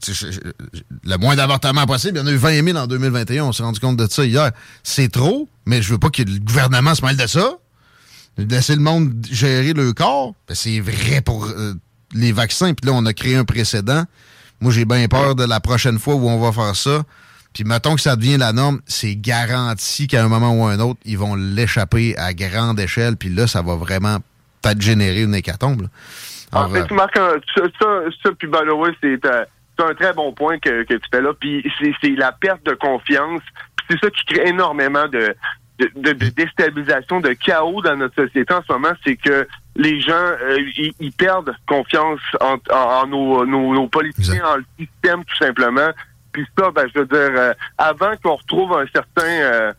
le 1.04 1.18
moins 1.18 1.36
d'avortements 1.36 1.86
possible. 1.86 2.18
Il 2.18 2.22
y 2.22 2.24
en 2.24 2.28
a 2.28 2.32
eu 2.32 2.38
20 2.38 2.64
000 2.64 2.78
en 2.78 2.88
2021. 2.88 3.46
On 3.46 3.52
s'est 3.52 3.64
rendu 3.64 3.80
compte 3.80 3.98
de 3.98 4.08
ça 4.10 4.26
hier. 4.26 4.52
C'est 4.84 5.12
trop, 5.12 5.48
mais 5.66 5.82
je 5.82 5.92
veux 5.92 6.00
pas 6.00 6.10
que 6.10 6.22
le 6.22 6.40
gouvernement 6.40 6.96
se 6.96 7.06
mêle 7.06 7.18
de 7.18 7.28
ça. 7.28 7.58
Laisser 8.38 8.76
le 8.76 8.82
monde 8.82 9.14
gérer 9.30 9.74
le 9.74 9.94
corps. 9.94 10.34
Ben, 10.48 10.56
c'est 10.56 10.80
vrai 10.80 11.22
pour 11.22 11.46
euh, 11.46 11.74
les 12.14 12.32
vaccins. 12.32 12.74
Puis 12.74 12.88
là, 12.90 12.94
on 12.96 13.06
a 13.06 13.14
créé 13.14 13.36
un 13.36 13.46
précédent. 13.46 14.06
Moi, 14.62 14.72
j'ai 14.72 14.86
bien 14.86 15.08
peur 15.08 15.36
de 15.36 15.44
la 15.44 15.60
prochaine 15.60 16.00
fois 16.00 16.16
où 16.16 16.30
on 16.30 16.40
va 16.40 16.52
faire 16.52 16.76
ça. 16.76 17.04
Puis 17.54 17.66
mettons 17.66 17.96
que 17.96 18.02
ça 18.02 18.16
devient 18.16 18.38
la 18.38 18.54
norme, 18.54 18.80
c'est 18.86 19.16
garanti 19.16 20.08
qu'à 20.08 20.24
un 20.24 20.30
moment 20.30 20.54
ou 20.54 20.64
un 20.66 20.80
autre, 20.80 21.00
ils 21.04 21.18
vont 21.18 21.36
l'échapper 21.36 22.18
à 22.18 22.34
grande 22.34 22.80
échelle. 22.80 23.18
Puis 23.18 23.30
là, 23.30 23.48
ça 23.48 23.62
va 23.62 23.76
vraiment 23.76 24.20
peut-être 24.62 24.82
générer 24.82 25.24
une 25.24 25.36
hécatombe. 25.36 25.90
En 26.54 26.70
fait, 26.70 26.86
tu 26.86 26.94
marques 26.94 27.18
un, 27.18 27.36
ça, 27.56 27.64
ça, 27.80 28.02
ça 28.24 28.30
puis 28.38 28.50
c'est 29.02 29.26
euh, 29.26 29.46
un 29.80 29.94
très 29.94 30.14
bon 30.14 30.34
point 30.34 30.60
que, 30.60 30.84
que 30.84 30.94
tu 30.96 31.08
fais 31.12 31.22
là. 31.22 31.32
Puis 31.40 31.66
c'est 32.02 32.10
la 32.10 32.32
perte 32.32 32.66
de 32.66 32.74
confiance. 32.74 33.42
C'est 33.90 33.98
ça 34.00 34.10
qui 34.10 34.26
crée 34.26 34.50
énormément 34.50 35.08
de, 35.08 35.36
de, 35.80 35.90
de, 35.96 36.30
déstabilisation, 36.30 37.20
de 37.20 37.34
chaos 37.34 37.82
dans 37.82 37.96
notre 37.96 38.16
société 38.16 38.54
en 38.54 38.62
ce 38.62 38.74
moment. 38.74 38.92
C'est 39.06 39.16
que 39.16 39.48
les 39.76 40.02
gens, 40.02 40.14
euh, 40.14 40.60
ils, 41.00 41.12
perdent 41.14 41.56
confiance 41.68 42.20
en, 42.42 42.58
en, 42.72 43.08
nos, 43.08 43.46
nos, 43.46 43.88
politiciens, 43.88 44.46
en 44.46 44.58
le 44.58 44.66
système 44.78 45.24
tout 45.24 45.38
simplement. 45.38 45.90
Puis 46.34 46.46
ça, 46.58 46.72
ben, 46.72 46.86
je 46.94 47.00
veux 47.00 47.06
dire, 47.06 47.32
euh, 47.36 47.54
avant 47.78 48.12
qu'on 48.22 48.36
retrouve 48.36 48.74
un 48.74 48.86
certain, 48.94 49.74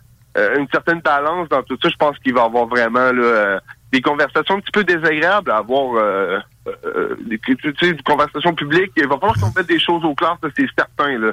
une 0.59 0.69
certaine 0.73 1.01
balance 1.01 1.49
dans 1.51 1.63
tout 1.63 1.79
ça, 1.83 1.91
je 1.91 1.97
pense 1.97 2.19
qu'il 2.19 2.33
va 2.33 2.43
y 2.43 2.45
avoir 2.45 2.67
vraiment 2.67 3.13
là, 3.13 3.61
des 3.93 4.01
conversations 4.01 4.57
un 4.57 4.61
petit 4.61 4.73
peu 4.73 4.85
désagréables 4.85 5.51
à 5.51 5.59
avoir 5.59 6.43
euh, 6.67 6.73
euh, 6.85 7.17
des, 7.27 7.39
tu 7.39 7.57
sais, 7.81 7.93
des 7.93 8.03
conversations 8.03 8.55
publiques. 8.55 8.93
Il 8.97 9.09
va 9.09 9.19
falloir 9.19 9.35
qu'on 9.35 9.53
mette 9.57 9.67
des 9.67 9.81
choses 9.81 10.05
au 10.05 10.15
clair, 10.15 10.37
c'est 10.57 10.67
certain. 10.77 11.19
Là. 11.19 11.33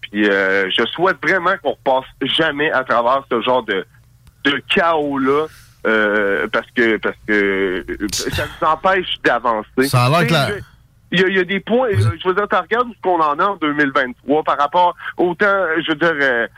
Puis 0.00 0.28
euh, 0.28 0.70
je 0.70 0.84
souhaite 0.86 1.18
vraiment 1.22 1.54
qu'on 1.62 1.72
repasse 1.72 2.08
jamais 2.22 2.70
à 2.72 2.82
travers 2.84 3.24
ce 3.30 3.40
genre 3.42 3.62
de, 3.62 3.86
de 4.44 4.62
chaos-là. 4.74 5.46
Euh, 5.86 6.46
parce 6.52 6.66
que 6.72 6.98
parce 6.98 7.16
que 7.26 7.84
ça 8.10 8.44
nous 8.44 8.68
empêche 8.68 9.14
d'avancer. 9.24 9.88
Ça 9.88 10.04
a 10.04 10.22
l'air 10.22 10.50
Il 11.10 11.20
y, 11.20 11.24
a, 11.24 11.28
il 11.28 11.36
y, 11.36 11.40
a, 11.40 11.44
des 11.44 11.60
points, 11.60 11.88
je 11.90 12.28
veux 12.28 12.34
dire, 12.34 12.46
tu 12.48 12.56
regardes 12.56 12.88
ce 12.94 13.00
qu'on 13.02 13.18
en 13.18 13.38
a 13.38 13.44
en 13.44 13.56
2023 13.56 14.44
par 14.44 14.58
rapport 14.58 14.94
autant, 15.16 15.66
je 15.82 15.90
veux 15.90 15.96
dire, 15.96 16.48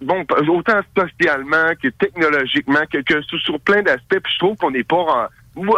bon, 0.00 0.26
autant 0.48 0.80
socialement 0.96 1.72
que 1.80 1.88
technologiquement, 1.88 2.80
que, 2.90 2.98
que 2.98 3.22
sur, 3.22 3.60
plein 3.60 3.82
d'aspects. 3.82 4.18
Puis 4.22 4.32
je 4.34 4.38
trouve 4.40 4.56
qu'on 4.56 4.72
n'est 4.72 4.84
pas 4.84 4.96
en, 4.96 5.26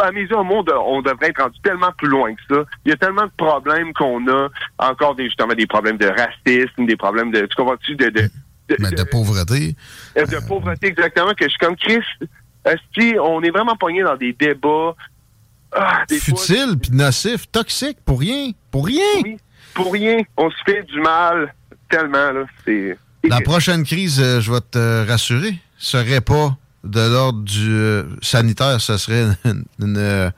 à 0.03 0.13
mes 0.13 0.21
yeux, 0.21 0.37
on, 0.37 0.49
on 0.49 1.03
devrait 1.03 1.29
être 1.29 1.43
rendu 1.43 1.59
tellement 1.63 1.93
plus 1.93 2.09
loin 2.09 2.35
que 2.35 2.41
ça. 2.49 2.65
Il 2.85 2.91
y 2.91 2.93
a 2.93 2.97
tellement 2.97 3.25
de 3.25 3.33
problèmes 3.37 3.93
qu'on 3.93 4.27
a, 4.29 4.49
encore 4.79 5.15
des, 5.15 5.25
justement 5.25 5.55
des 5.55 5.67
problèmes 5.67 5.99
de 5.99 6.07
racisme, 6.07 6.87
des 6.87 6.97
problèmes 6.97 7.31
de, 7.33 7.41
tu 7.47 7.57
comprends-tu, 7.57 7.97
de, 7.97 8.09
de, 8.11 8.31
Mais 8.79 8.91
de 8.91 9.03
pauvreté. 9.05 9.75
Euh, 10.17 10.27
de 10.27 10.47
pauvreté, 10.47 10.89
exactement, 10.89 11.35
que 11.35 11.45
je 11.45 11.51
suis 11.51 11.59
comme 11.59 11.77
Chris. 11.77 12.05
Est-ce 12.65 13.19
on 13.19 13.43
est 13.43 13.51
vraiment 13.51 13.77
pogné 13.77 14.03
dans 14.03 14.17
des 14.17 14.33
débats. 14.33 14.95
Ah, 15.73 16.05
Futile, 16.09 16.79
puis 16.81 16.93
nocif, 16.93 17.51
toxique, 17.51 17.99
pour 18.05 18.21
rien. 18.21 18.53
Pour 18.71 18.87
rien. 18.87 19.03
Oui, 19.25 19.37
pour 19.75 19.93
rien. 19.93 20.19
On 20.37 20.49
se 20.49 20.57
fait 20.65 20.85
du 20.85 21.01
mal 21.01 21.53
tellement, 21.91 22.31
là. 22.31 22.45
C'est. 22.65 22.97
La 23.25 23.41
prochaine 23.41 23.85
crise, 23.85 24.21
euh, 24.21 24.41
je 24.41 24.53
vais 24.53 24.61
te 24.61 25.07
rassurer, 25.09 25.55
serait 25.79 26.21
pas 26.21 26.57
de 26.85 27.01
l'ordre 27.01 27.43
du 27.43 27.73
euh, 27.73 28.05
sanitaire, 28.23 28.81
ce 28.81 28.97
serait 28.97 29.37
une, 29.45 29.65
une, 29.81 30.33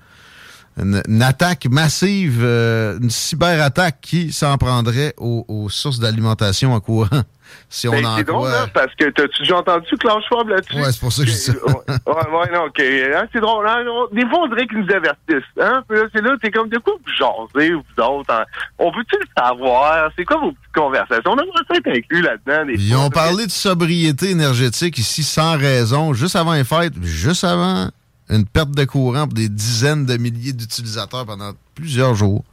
attaque 1.23 1.67
massive, 1.71 2.43
une 2.43 3.11
cyberattaque 3.11 4.01
qui 4.01 4.33
s'en 4.33 4.57
prendrait 4.59 5.15
aux 5.19 5.69
sources 5.69 5.99
d'alimentation 5.99 6.75
en 6.75 6.81
courant. 6.81 7.09
Si 7.69 7.89
on 7.89 7.93
ben, 7.93 8.15
C'est 8.17 8.25
drôle, 8.25 8.49
hein, 8.49 8.69
parce 8.73 8.95
que 8.95 9.11
t'as-tu 9.11 9.43
déjà 9.43 9.59
entendu 9.59 9.87
Klaus 9.99 10.25
Schwab 10.29 10.49
là-dessus? 10.49 10.77
Ouais, 10.77 10.93
c'est 10.93 11.01
pour 11.01 11.13
ça 11.13 11.23
que 11.23 11.29
je 11.29 11.35
dis 11.35 11.41
ça. 11.41 11.53
ouais, 11.53 11.91
ouais, 12.07 12.53
non, 12.53 12.65
OK. 12.67 12.81
Hein, 12.81 13.27
c'est 13.33 13.41
drôle. 13.41 13.67
Hein? 13.67 13.85
Des 14.13 14.27
fois, 14.29 14.41
on 14.45 14.49
dirait 14.49 14.67
qu'ils 14.67 14.79
nous 14.79 14.95
avertissent. 14.95 15.51
Hein? 15.61 15.83
Puis 15.89 15.99
là, 15.99 16.05
c'est 16.15 16.23
là, 16.23 16.37
t'es 16.41 16.51
comme, 16.51 16.69
de 16.69 16.79
quoi 16.79 16.95
vous 16.95 17.13
jasez, 17.13 17.73
vous 17.73 18.03
autres? 18.03 18.33
Hein? 18.33 18.45
On 18.79 18.91
veut-tu 18.91 19.17
le 19.19 19.27
savoir? 19.37 20.11
C'est 20.17 20.25
quoi 20.25 20.39
vos 20.39 20.53
petites 20.53 20.75
conversations? 20.75 21.33
On 21.33 21.39
aimerait 21.39 21.65
ça 21.69 21.77
être 21.77 21.89
inclus 21.89 22.23
là-dedans. 22.23 22.73
Ils 22.73 22.97
ont 22.97 23.11
parlé 23.11 23.47
de 23.47 23.51
sobriété 23.51 24.31
énergétique 24.31 24.99
ici 24.99 25.23
sans 25.23 25.57
raison, 25.57 26.13
juste 26.15 26.37
avant 26.37 26.55
les 26.55 26.65
fêtes, 26.65 26.95
juste 27.03 27.45
avant 27.45 27.89
une 28.29 28.47
perte 28.47 28.71
de 28.73 28.85
courant 28.85 29.25
pour 29.25 29.35
des 29.35 29.49
dizaines 29.49 30.07
de 30.07 30.17
milliers 30.17 30.53
d'utilisateurs 30.53 31.27
pendant 31.27 31.53
plusieurs 31.75 32.15
jours. 32.15 32.45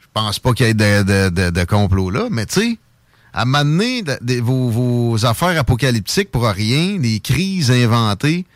Je 0.00 0.06
pense 0.14 0.38
pas 0.38 0.52
qu'il 0.52 0.66
y 0.66 0.70
ait 0.70 0.74
de, 0.74 1.02
de, 1.02 1.28
de, 1.28 1.50
de 1.50 1.64
complot 1.64 2.10
là, 2.10 2.28
mais 2.30 2.46
tu 2.46 2.60
sais, 2.60 2.78
à 3.36 3.44
m'amener 3.44 4.02
vos, 4.40 5.26
affaires 5.26 5.58
apocalyptiques 5.58 6.30
pour 6.30 6.44
rien, 6.46 6.98
les 6.98 7.20
crises 7.20 7.70
inventées, 7.70 8.46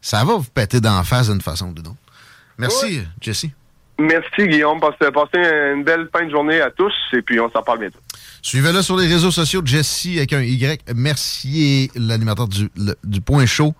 ça 0.00 0.24
va 0.24 0.36
vous 0.36 0.50
péter 0.54 0.80
d'en 0.80 1.04
face 1.04 1.28
d'une 1.28 1.42
façon 1.42 1.68
ou 1.68 1.72
d'une 1.74 1.88
autre. 1.88 1.96
Merci, 2.56 3.02
Jesse. 3.20 3.46
Merci, 3.98 4.48
Guillaume. 4.48 4.80
Passez 4.80 5.36
une 5.74 5.84
belle 5.84 6.08
fin 6.10 6.24
de 6.24 6.30
journée 6.30 6.62
à 6.62 6.70
tous 6.70 6.92
et 7.12 7.20
puis 7.20 7.38
on 7.38 7.50
s'en 7.50 7.62
parle 7.62 7.80
bientôt. 7.80 7.98
Suivez-le 8.40 8.80
sur 8.80 8.96
les 8.96 9.06
réseaux 9.06 9.30
sociaux, 9.30 9.60
Jesse 9.62 10.06
avec 10.16 10.32
un 10.32 10.40
Y. 10.40 10.80
Merci, 10.94 11.90
l'animateur 11.94 12.48
du, 12.48 12.70
du 13.04 13.20
Point 13.20 13.44
Chaud 13.44 13.74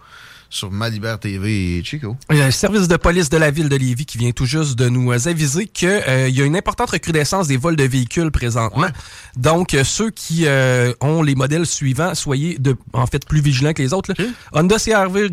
sur 0.51 0.71
Malibert 0.71 1.21
TV 1.21 1.79
et 1.79 1.85
Chico. 1.85 2.17
Il 2.31 2.37
y 2.37 2.43
a 2.43 2.47
un 2.47 2.51
service 2.51 2.89
de 2.89 2.97
police 2.97 3.31
de 3.31 3.39
la 3.39 3.51
ville 3.51 3.69
de 3.69 3.77
Lévis 3.77 4.05
qui 4.05 4.19
vient 4.19 4.33
tout 4.33 4.45
juste 4.45 4.77
de 4.77 4.89
nous 4.89 5.11
aviser 5.29 5.67
qu'il 5.67 5.89
euh, 5.89 6.29
y 6.29 6.43
a 6.43 6.45
une 6.45 6.57
importante 6.57 6.91
recrudescence 6.91 7.47
des 7.47 7.57
vols 7.57 7.77
de 7.77 7.85
véhicules 7.85 8.31
présentement. 8.31 8.89
Donc, 9.37 9.75
euh, 9.75 9.85
ceux 9.85 10.11
qui 10.11 10.47
euh, 10.47 10.93
ont 11.01 11.23
les 11.23 11.35
modèles 11.35 11.67
suivants, 11.67 12.15
soyez 12.15 12.59
de, 12.59 12.77
en 12.93 13.07
fait 13.07 13.25
plus 13.27 13.41
vigilants 13.41 13.73
que 13.73 13.83
les 13.83 13.93
autres. 13.93 14.13
Honda 14.53 14.77
CRV, 14.77 15.29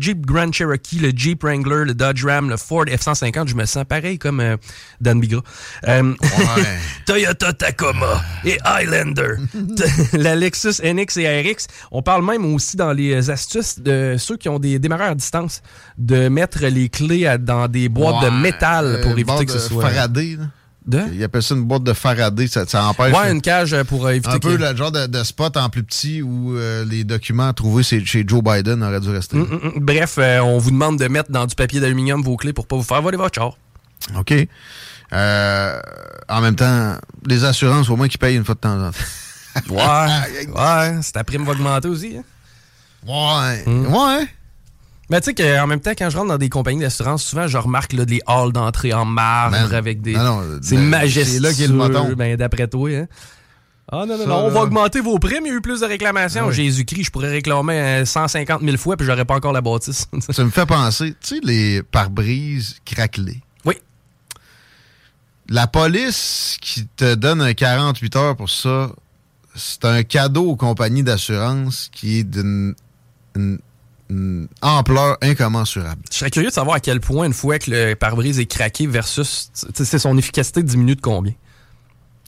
Jeep 0.00 0.26
Grand 0.26 0.52
Cherokee, 0.52 0.98
le 0.98 1.12
Jeep 1.14 1.44
Wrangler, 1.44 1.84
le 1.86 1.94
Dodge 1.94 2.24
Ram, 2.24 2.50
le 2.50 2.56
Ford 2.56 2.84
F-150, 2.84 3.48
je 3.48 3.54
me 3.54 3.64
sens 3.64 3.84
pareil 3.88 4.18
comme 4.18 4.56
Dan 5.00 5.20
Bigra. 5.20 5.42
Toyota 7.06 7.52
Tacoma 7.52 8.20
et 8.44 8.58
Highlander. 8.64 9.36
la 10.12 10.34
Lexus 10.46 10.82
NX 10.82 11.16
et 11.18 11.40
RX. 11.42 11.66
On 11.90 12.02
parle 12.02 12.24
même 12.24 12.44
aussi 12.54 12.76
dans 12.76 12.92
les 12.92 13.30
astuces 13.30 13.78
de 13.78 14.16
ceux 14.18 14.36
qui 14.36 14.48
ont 14.48 14.55
des 14.58 14.78
démarreurs 14.78 15.10
à 15.10 15.14
distance 15.14 15.62
de 15.98 16.28
mettre 16.28 16.64
les 16.66 16.88
clés 16.88 17.36
dans 17.40 17.68
des 17.68 17.88
boîtes 17.88 18.24
de 18.24 18.30
métal 18.30 19.00
pour 19.02 19.12
euh, 19.12 19.16
éviter 19.16 19.46
que 19.46 19.52
ce 19.52 19.58
soit. 19.58 19.88
Faraday, 19.90 20.38
De? 20.86 21.02
Il 21.12 21.22
appelle 21.24 21.42
ça 21.42 21.54
une 21.54 21.64
boîte 21.64 21.82
de 21.82 21.92
Faraday, 21.92 22.46
ça, 22.46 22.64
ça 22.66 22.84
empêche. 22.84 23.14
Ouais, 23.14 23.32
une 23.32 23.40
cage 23.40 23.76
pour 23.84 24.08
éviter. 24.08 24.28
Un 24.28 24.38
peu 24.38 24.56
le 24.56 24.76
genre 24.76 24.92
de, 24.92 25.24
spot 25.24 25.56
en 25.56 25.68
plus 25.68 25.82
petit 25.82 26.22
où 26.22 26.56
euh, 26.56 26.84
les 26.84 27.04
documents 27.04 27.52
trouvés 27.52 27.82
chez 27.82 28.24
Joe 28.26 28.42
Biden 28.42 28.82
auraient 28.82 29.00
dû 29.00 29.10
rester. 29.10 29.36
Mm, 29.36 29.42
mm, 29.42 29.60
mm. 29.64 29.72
Bref, 29.80 30.16
euh, 30.18 30.40
on 30.40 30.58
vous 30.58 30.70
demande 30.70 30.98
de 30.98 31.08
mettre 31.08 31.30
dans 31.30 31.46
du 31.46 31.54
papier 31.54 31.80
d'aluminium 31.80 32.22
vos 32.22 32.36
clés 32.36 32.52
pour 32.52 32.66
pas 32.66 32.76
vous 32.76 32.84
faire 32.84 33.02
voler 33.02 33.16
votre 33.16 33.34
char. 33.34 33.56
OK. 34.16 34.32
en 35.12 36.40
même 36.40 36.56
temps, 36.56 36.96
les 37.26 37.44
assurances, 37.44 37.90
au 37.90 37.96
moins 37.96 38.08
qu'ils 38.08 38.18
payent 38.18 38.36
une 38.36 38.44
fois 38.44 38.54
de 38.54 38.60
temps 38.60 38.80
en 38.80 38.90
temps. 38.90 38.98
ouais, 39.70 40.46
ouais, 40.54 41.00
ta 41.12 41.24
prime 41.24 41.44
va 41.44 41.52
augmenter 41.52 41.88
aussi. 41.88 42.16
Hein? 42.16 42.22
Ouais, 43.06 43.64
ouais. 43.66 44.28
Mais 45.08 45.20
tu 45.20 45.26
sais 45.26 45.34
qu'en 45.34 45.66
même 45.66 45.80
temps, 45.80 45.92
quand 45.96 46.10
je 46.10 46.16
rentre 46.16 46.28
dans 46.28 46.38
des 46.38 46.48
compagnies 46.48 46.80
d'assurance, 46.80 47.22
souvent 47.22 47.46
je 47.46 47.58
remarque 47.58 47.92
là, 47.92 48.04
des 48.04 48.20
halls 48.26 48.52
d'entrée 48.52 48.92
en 48.92 49.04
marbre 49.04 49.56
ben, 49.56 49.72
avec 49.72 50.00
des. 50.00 50.16
c'est 50.62 50.76
majestueux. 50.76 51.52
C'est 51.52 51.68
là 51.68 51.84
a 51.84 52.08
le. 52.08 52.14
Ben, 52.14 52.36
d'après 52.36 52.66
toi, 52.66 52.90
hein. 52.90 53.06
Ah 53.90 54.04
non, 54.04 54.18
non, 54.18 54.26
non, 54.26 54.36
on 54.46 54.50
va 54.50 54.62
augmenter 54.62 55.00
vos 55.00 55.16
primes, 55.20 55.44
il 55.44 55.48
y 55.48 55.50
a 55.52 55.54
eu 55.54 55.60
plus 55.60 55.80
de 55.80 55.86
réclamations. 55.86 56.46
Ah 56.48 56.50
Jésus-Christ, 56.50 57.04
je 57.04 57.10
pourrais 57.12 57.30
réclamer 57.30 58.04
150 58.04 58.60
000 58.60 58.76
fois 58.78 58.96
puis 58.96 59.06
j'aurais 59.06 59.24
pas 59.24 59.36
encore 59.36 59.52
la 59.52 59.60
bâtisse. 59.60 60.08
ça 60.30 60.44
me 60.44 60.50
fait 60.50 60.66
penser, 60.66 61.14
tu 61.20 61.36
sais, 61.36 61.40
les 61.44 61.84
pare-brises 61.84 62.80
craquelés. 62.84 63.40
Oui. 63.64 63.74
La 65.48 65.68
police 65.68 66.56
qui 66.60 66.84
te 66.96 67.14
donne 67.14 67.40
un 67.40 67.54
48 67.54 68.16
heures 68.16 68.36
pour 68.36 68.50
ça, 68.50 68.90
c'est 69.54 69.84
un 69.84 70.02
cadeau 70.02 70.50
aux 70.50 70.56
compagnies 70.56 71.04
d'assurance 71.04 71.88
qui 71.92 72.18
est 72.18 72.24
d'une 72.24 72.74
ampleur 74.62 75.18
incommensurable. 75.22 76.02
Je 76.10 76.16
serais 76.18 76.30
curieux 76.30 76.48
de 76.48 76.54
savoir 76.54 76.76
à 76.76 76.80
quel 76.80 77.00
point, 77.00 77.26
une 77.26 77.32
fois 77.32 77.58
que 77.58 77.70
le 77.70 77.94
pare-brise 77.94 78.38
est 78.38 78.46
craqué 78.46 78.86
versus 78.86 79.50
c'est 79.52 79.98
son 79.98 80.16
efficacité 80.16 80.62
diminue 80.62 80.96
de 80.96 81.00
combien? 81.00 81.34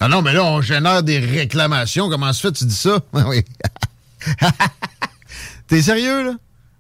Ah 0.00 0.08
non, 0.08 0.22
mais 0.22 0.32
là, 0.32 0.44
on 0.44 0.60
génère 0.60 1.02
des 1.02 1.18
réclamations. 1.18 2.08
Comment 2.08 2.32
se 2.32 2.40
fait, 2.40 2.52
tu 2.52 2.64
dis 2.64 2.74
ça? 2.74 3.00
oui. 3.26 3.44
T'es 5.66 5.82
sérieux, 5.82 6.24
là? 6.24 6.32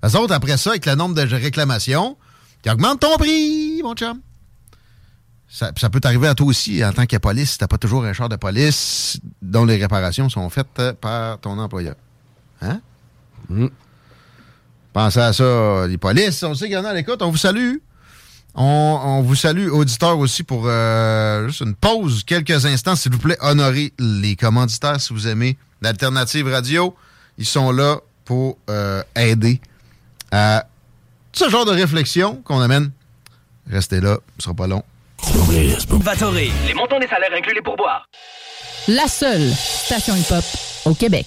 Les 0.02 0.16
autres, 0.16 0.32
après 0.32 0.56
ça, 0.56 0.70
avec 0.70 0.86
le 0.86 0.94
nombre 0.94 1.14
de 1.14 1.22
réclamations, 1.34 2.16
qui 2.62 2.70
augmente 2.70 3.00
ton 3.00 3.16
prix, 3.16 3.80
mon 3.82 3.94
chum. 3.94 4.20
Ça, 5.50 5.72
peut 5.72 6.00
t'arriver 6.00 6.28
à 6.28 6.34
toi 6.34 6.46
aussi 6.46 6.84
en 6.84 6.92
tant 6.92 7.06
que 7.06 7.16
police 7.16 7.52
si 7.52 7.58
t'as 7.58 7.66
pas 7.66 7.78
toujours 7.78 8.04
un 8.04 8.12
char 8.12 8.28
de 8.28 8.36
police 8.36 9.18
dont 9.40 9.64
les 9.64 9.76
réparations 9.76 10.28
sont 10.28 10.48
faites 10.50 10.92
par 11.00 11.38
ton 11.40 11.58
employeur. 11.58 11.94
Hein? 12.60 12.80
Mm. 13.48 13.68
Pensez 14.92 15.20
à 15.20 15.32
ça, 15.32 15.86
les 15.86 15.98
polices. 15.98 16.42
On 16.42 16.54
sait 16.54 16.66
qu'il 16.66 16.74
y 16.74 16.76
en 16.76 16.84
a 16.84 16.90
à 16.90 16.94
l'écoute. 16.94 17.22
On 17.22 17.30
vous 17.30 17.36
salue. 17.36 17.76
On, 18.60 19.22
vous 19.22 19.36
salue, 19.36 19.68
auditeurs 19.68 20.18
aussi, 20.18 20.42
pour 20.42 20.64
euh, 20.66 21.46
juste 21.46 21.60
une 21.60 21.76
pause, 21.76 22.24
quelques 22.24 22.66
instants, 22.66 22.96
s'il 22.96 23.12
vous 23.12 23.18
plaît. 23.18 23.36
Honorez 23.40 23.92
les 24.00 24.34
commanditaires 24.34 25.00
si 25.00 25.12
vous 25.12 25.28
aimez 25.28 25.56
l'alternative 25.80 26.48
radio. 26.48 26.96
Ils 27.36 27.46
sont 27.46 27.70
là 27.70 27.98
pour 28.24 28.58
euh, 28.68 29.02
aider 29.14 29.60
à 30.32 30.66
ce 31.32 31.48
genre 31.48 31.66
de 31.66 31.70
réflexion 31.70 32.42
qu'on 32.44 32.60
amène. 32.60 32.90
Restez 33.70 34.00
là, 34.00 34.18
ce 34.38 34.44
sera 34.44 34.54
pas 34.54 34.66
long. 34.66 34.82
Vatoré, 35.90 36.50
les 36.66 36.74
montants 36.74 36.98
des 36.98 37.06
salaires 37.06 37.30
inclus 37.36 37.54
les 37.54 37.62
pourboires. 37.62 38.08
La 38.88 39.06
seule 39.06 39.52
station 39.52 40.16
hip-hop 40.16 40.44
au 40.86 40.94
Québec. 40.94 41.26